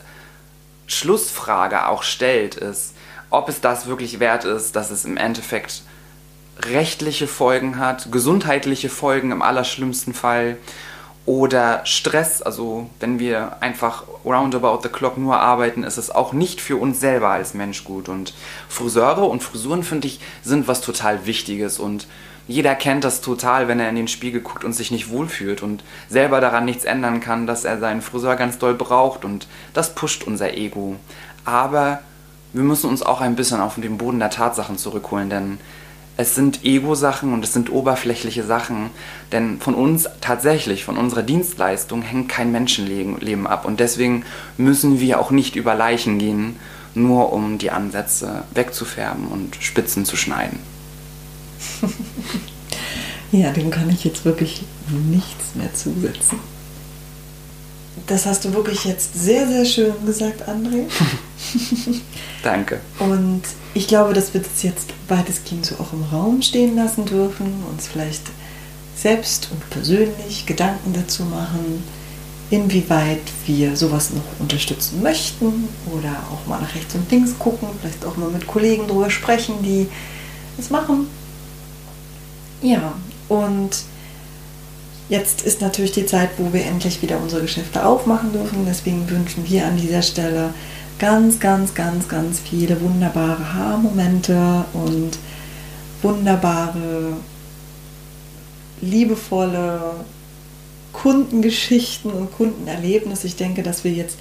Schlussfrage 0.87 1.89
auch 1.89 2.03
stellt, 2.03 2.55
ist, 2.55 2.95
ob 3.31 3.49
es 3.49 3.61
das 3.61 3.87
wirklich 3.87 4.21
wert 4.21 4.45
ist, 4.45 4.77
dass 4.77 4.91
es 4.91 5.05
im 5.05 5.17
Endeffekt 5.17 5.83
rechtliche 6.61 7.27
Folgen 7.27 7.79
hat, 7.79 8.13
gesundheitliche 8.13 8.89
Folgen 8.89 9.33
im 9.33 9.43
allerschlimmsten 9.43 10.15
Fall 10.15 10.57
oder 11.27 11.81
Stress, 11.87 12.43
also 12.43 12.91
wenn 13.01 13.19
wir 13.19 13.57
einfach 13.63 14.05
roundabout 14.25 14.81
the 14.83 14.91
clock 14.91 15.17
nur 15.17 15.39
arbeiten, 15.39 15.83
ist 15.83 15.97
es 15.97 16.11
auch 16.11 16.33
nicht 16.33 16.61
für 16.61 16.77
uns 16.77 17.01
selber 17.01 17.31
als 17.31 17.55
Mensch 17.55 17.85
gut. 17.85 18.09
Und 18.09 18.35
Friseure 18.69 19.29
und 19.29 19.43
Frisuren, 19.43 19.85
finde 19.85 20.09
ich, 20.09 20.21
sind 20.43 20.69
was 20.69 20.83
total 20.83 21.25
Wichtiges 21.25 21.79
und 21.79 22.07
jeder 22.47 22.75
kennt 22.75 23.05
das 23.05 23.23
total, 23.23 23.69
wenn 23.69 23.81
er 23.81 23.89
in 23.89 23.97
den 23.97 24.09
Spiegel 24.09 24.43
guckt 24.43 24.65
und 24.65 24.75
sich 24.75 24.91
nicht 24.91 25.09
wohlfühlt 25.09 25.63
und 25.63 25.83
selber 26.11 26.43
daran 26.43 26.67
nichts 26.67 26.85
ändern 26.85 27.21
kann, 27.21 27.47
dass 27.47 27.65
er 27.65 27.79
seinen 27.79 28.03
Friseur 28.03 28.37
ganz 28.37 28.59
doll 28.59 28.75
braucht 28.75 29.25
und 29.25 29.47
das 29.73 29.95
pusht 29.95 30.25
unser 30.25 30.53
Ego. 30.53 30.97
Aber 31.47 32.01
wir 32.53 32.63
müssen 32.63 32.91
uns 32.91 33.03
auch 33.03 33.23
ein 33.23 33.35
bisschen 33.35 33.63
auf 33.63 33.77
den 33.77 33.97
Boden 33.97 34.19
der 34.19 34.29
Tatsachen 34.29 34.77
zurückholen, 34.77 35.31
denn 35.31 35.59
es 36.17 36.35
sind 36.35 36.65
Ego-Sachen 36.65 37.33
und 37.33 37.45
es 37.45 37.53
sind 37.53 37.73
oberflächliche 37.73 38.45
Sachen, 38.45 38.91
denn 39.33 39.59
von 39.61 39.75
uns 39.75 40.09
tatsächlich, 40.21 40.85
von 40.85 40.97
unserer 40.97 41.23
Dienstleistung 41.23 42.03
hängt 42.03 42.29
kein 42.29 42.53
Menschenleben 42.53 43.47
ab 43.47 43.65
und 43.65 43.81
deswegen 43.81 44.25
müssen 44.57 45.01
wir 45.01 45.21
auch 45.21 45.33
nicht 45.33 45.57
über 45.57 45.75
Leichen 45.75 46.19
gehen, 46.19 46.57
nur 46.95 47.33
um 47.33 47.59
die 47.59 47.73
Ansätze 47.73 48.45
wegzufärben 48.55 49.27
und 49.27 49.57
Spitzen 49.59 50.05
zu 50.05 50.17
schneiden. 50.17 50.61
ja, 53.33 53.51
dem 53.51 53.71
kann 53.71 53.91
ich 53.91 54.05
jetzt 54.05 54.25
wirklich 54.25 54.63
nichts 55.11 55.57
mehr 55.57 55.75
zusetzen. 55.75 56.39
Das 58.07 58.27
hast 58.27 58.45
du 58.45 58.53
wirklich 58.53 58.85
jetzt 58.85 59.15
sehr, 59.15 59.49
sehr 59.49 59.65
schön 59.65 59.95
gesagt, 60.07 60.49
André. 60.49 60.85
Danke. 62.45 62.81
Und 62.99 63.43
ich 63.73 63.89
glaube, 63.89 64.13
dass 64.13 64.35
wir 64.35 64.43
das 64.43 64.63
jetzt 64.63 64.91
weitestgehend 65.09 65.65
so 65.65 65.77
auch 65.77 65.95
im 65.95 66.05
Raum 66.05 66.43
stehen 66.43 66.77
lassen 66.77 67.07
dürfen, 67.07 67.65
uns 67.71 67.89
vielleicht 67.89 68.23
selbst 68.95 69.49
und 69.51 69.71
persönlich 69.71 70.45
Gedanken 70.45 70.93
dazu 70.93 71.25
machen, 71.25 71.83
inwieweit 72.51 73.23
wir 73.47 73.77
sowas 73.77 74.11
noch 74.11 74.23
unterstützen 74.39 75.03
möchten 75.03 75.69
oder 75.87 76.11
auch 76.31 76.47
mal 76.47 76.61
nach 76.61 76.75
rechts 76.75 76.95
und 76.95 77.11
links 77.11 77.33
gucken, 77.39 77.69
vielleicht 77.81 78.05
auch 78.05 78.19
mal 78.19 78.29
mit 78.29 78.47
Kollegen 78.47 78.87
drüber 78.87 79.11
sprechen, 79.11 79.55
die 79.63 79.89
es 80.59 80.69
machen. 80.69 81.07
Ja, 82.63 82.93
und 83.29 83.71
jetzt 85.09 85.43
ist 85.43 85.63
natürlich 85.63 85.93
die 85.93 86.07
Zeit, 86.07 86.31
wo 86.37 86.53
wir 86.53 86.67
endlich 86.67 87.01
wieder 87.01 87.19
unsere 87.19 87.43
Geschäfte 87.43 87.85
aufmachen 87.85 88.33
dürfen. 88.33 88.67
Deswegen 88.67 89.09
wünschen 89.09 89.49
wir 89.49 89.67
an 89.67 89.79
dieser 89.79 90.03
Stelle 90.03 90.53
ganz, 90.99 91.41
ganz, 91.41 91.75
ganz, 91.75 92.09
ganz 92.09 92.41
viele 92.41 92.81
wunderbare 92.81 93.55
Haarmomente 93.55 94.65
und 94.73 95.19
wunderbare, 96.03 97.17
liebevolle 98.81 99.81
Kundengeschichten 100.93 102.11
und 102.11 102.33
Kundenerlebnisse. 102.33 103.27
Ich 103.27 103.37
denke, 103.37 103.63
dass 103.63 103.85
wir 103.85 103.93
jetzt 103.93 104.19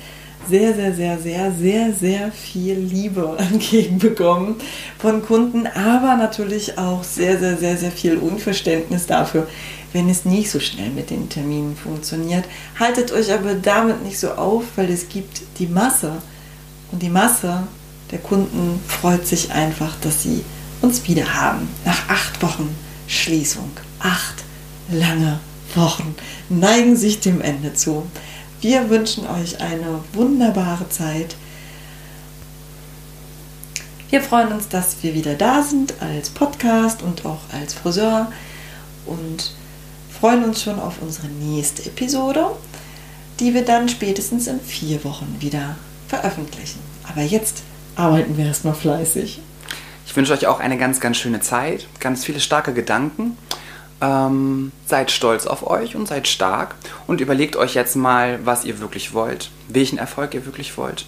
sehr, 0.50 0.74
sehr, 0.74 0.94
sehr, 0.94 1.20
sehr, 1.20 1.52
sehr, 1.52 1.94
sehr 1.94 2.32
viel 2.32 2.76
Liebe 2.76 3.38
entgegenbekommen 3.52 4.56
von 4.98 5.26
Kunden, 5.26 5.68
aber 5.68 6.16
natürlich 6.16 6.78
auch 6.78 7.04
sehr, 7.04 7.40
sehr, 7.40 7.58
sehr, 7.58 7.78
sehr 7.78 7.92
viel 7.92 8.18
Unverständnis 8.18 9.06
dafür, 9.06 9.48
wenn 9.94 10.10
es 10.10 10.26
nicht 10.26 10.50
so 10.50 10.60
schnell 10.60 10.90
mit 10.90 11.12
den 11.12 11.30
Terminen 11.30 11.78
funktioniert. 11.78 12.46
Haltet 12.78 13.12
euch 13.14 13.32
aber 13.32 13.54
damit 13.54 14.04
nicht 14.04 14.20
so 14.20 14.32
auf, 14.32 14.64
weil 14.76 14.90
es 14.90 15.08
gibt 15.08 15.42
die 15.60 15.68
Masse 15.68 16.14
und 16.94 17.02
die 17.02 17.10
Masse 17.10 17.64
der 18.12 18.20
Kunden 18.20 18.80
freut 18.88 19.26
sich 19.26 19.52
einfach, 19.52 19.96
dass 20.02 20.22
sie 20.22 20.44
uns 20.82 21.08
wieder 21.08 21.34
haben. 21.34 21.68
Nach 21.84 22.08
acht 22.08 22.42
Wochen 22.44 22.70
Schließung. 23.08 23.72
Acht 24.00 24.36
lange 24.90 25.40
Wochen 25.74 26.16
neigen 26.50 26.96
sich 26.96 27.20
dem 27.20 27.42
Ende 27.42 27.74
zu. 27.74 28.06
Wir 28.62 28.92
wünschen 28.92 29.26
euch 29.26 29.60
eine 29.60 30.02
wunderbare 30.14 30.88
Zeit. 30.90 31.36
Wir 34.12 34.22
freuen 34.22 34.52
uns, 34.52 34.68
dass 34.68 34.98
wir 35.02 35.16
wieder 35.16 35.34
da 35.34 35.64
sind 35.64 35.96
als 36.00 36.30
Podcast 36.30 37.02
und 37.02 37.26
auch 37.26 37.42
als 37.52 37.74
Friseur 37.74 38.32
und 39.08 39.56
freuen 40.20 40.44
uns 40.44 40.62
schon 40.62 40.80
auf 40.80 41.02
unsere 41.02 41.28
nächste 41.28 41.84
Episode, 41.88 42.46
die 43.40 43.56
wir 43.56 43.66
dann 43.66 43.90
spätestens 43.90 44.46
in 44.46 44.60
vier 44.60 45.04
Wochen 45.04 45.38
wieder 45.40 45.76
veröffentlichen. 46.14 46.80
Aber 47.10 47.22
jetzt 47.22 47.64
arbeiten 47.96 48.38
wir 48.38 48.46
erstmal 48.46 48.76
fleißig. 48.76 49.42
Ich 50.06 50.16
wünsche 50.16 50.34
euch 50.34 50.48
auch 50.48 50.60
eine 50.60 50.78
ganz, 50.78 51.00
ganz 51.00 51.18
schöne 51.18 51.40
Zeit, 51.40 51.88
ganz 52.00 52.24
viele 52.24 52.40
starke 52.40 52.74
Gedanken. 52.74 53.38
Ähm, 54.02 54.72
seid 54.86 55.12
stolz 55.12 55.48
auf 55.48 55.66
euch 55.66 55.96
und 55.96 56.08
seid 56.08 56.28
stark 56.28 56.76
und 57.08 57.22
überlegt 57.22 57.56
euch 57.56 57.74
jetzt 57.74 57.96
mal, 57.96 58.40
was 58.46 58.66
ihr 58.66 58.80
wirklich 58.80 59.14
wollt, 59.14 59.50
welchen 59.70 59.98
Erfolg 59.98 60.34
ihr 60.34 60.46
wirklich 60.46 60.78
wollt. 60.78 61.06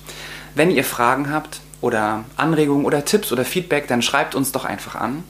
Wenn 0.56 0.72
ihr 0.72 0.84
Fragen 0.84 1.32
habt 1.32 1.60
oder 1.82 2.24
Anregungen 2.38 2.86
oder 2.86 3.04
Tipps 3.04 3.32
oder 3.32 3.44
Feedback, 3.44 3.88
dann 3.88 4.02
schreibt 4.02 4.34
uns 4.34 4.54
doch 4.54 4.66
einfach 4.66 4.96
an. 4.96 5.24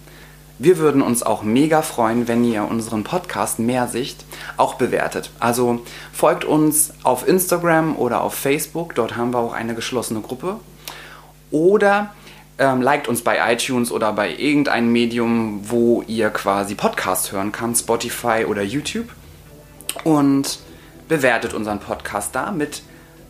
Wir 0.58 0.78
würden 0.78 1.02
uns 1.02 1.22
auch 1.22 1.44
mega 1.44 1.82
freuen, 1.82 2.30
wenn 2.30 2.46
ihr 2.46 2.64
unseren 2.64 3.04
Podcast 3.04 3.60
Mehrsicht 3.60 4.24
auch 4.56 4.76
bewertet. 4.76 5.30
Also 5.40 5.82
folgt 6.14 6.46
uns 6.46 6.94
auf 7.04 7.28
Instagram 7.28 7.98
oder 7.98 8.22
auf 8.22 8.36
Facebook, 8.36 8.96
dort 8.96 9.18
haben 9.18 9.32
wir 9.32 9.40
auch 9.40 9.54
eine 9.54 9.76
geschlossene 9.76 10.22
Gruppe. 10.22 10.60
Oder 11.52 12.14
ähm, 12.58 12.82
liked 12.82 13.10
uns 13.10 13.22
bei 13.22 13.54
iTunes 13.54 13.92
oder 13.92 14.14
bei 14.14 14.34
irgendeinem 14.34 14.94
Medium, 14.94 15.60
wo 15.70 16.04
ihr 16.08 16.30
quasi 16.30 16.76
Podcast 16.76 17.34
hören 17.34 17.52
kann, 17.52 17.76
Spotify 17.76 18.46
oder 18.48 18.62
YouTube. 18.62 19.10
Und 20.06 20.60
bewertet 21.10 21.54
unseren 21.54 21.80
Podcast 21.80 22.34
da 22.34 22.52
mit 22.52 22.82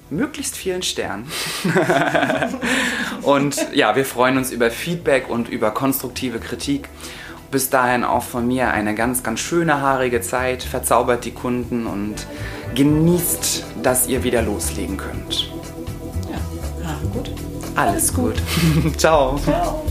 möglichst 0.10 0.56
vielen 0.56 0.82
Sternen. 0.82 1.32
und 3.22 3.56
ja, 3.74 3.96
wir 3.96 4.06
freuen 4.06 4.38
uns 4.38 4.52
über 4.52 4.72
Feedback 4.72 5.30
und 5.30 5.50
über 5.50 5.72
konstruktive 5.72 6.40
Kritik. 6.40 6.90
Bis 7.52 7.70
dahin 7.70 8.04
auch 8.04 8.24
von 8.24 8.48
mir 8.48 8.72
eine 8.72 8.96
ganz, 8.96 9.24
ganz 9.24 9.40
schöne 9.40 9.80
haarige 9.82 10.22
Zeit. 10.22 10.64
Verzaubert 10.64 11.26
die 11.26 11.32
Kunden 11.32 11.88
und 11.88 12.16
genießt, 12.74 13.66
dass 13.84 14.08
ihr 14.08 14.24
wieder 14.24 14.42
loslegen 14.42 14.98
könnt. 14.98 15.52
Ja, 16.30 16.88
Haare 16.88 17.08
gut. 17.14 17.32
Alles, 17.76 17.92
Alles 17.92 18.14
gut. 18.14 18.36
gut. 18.84 18.98
Ciao. 19.00 19.40
Ciao. 19.40 19.86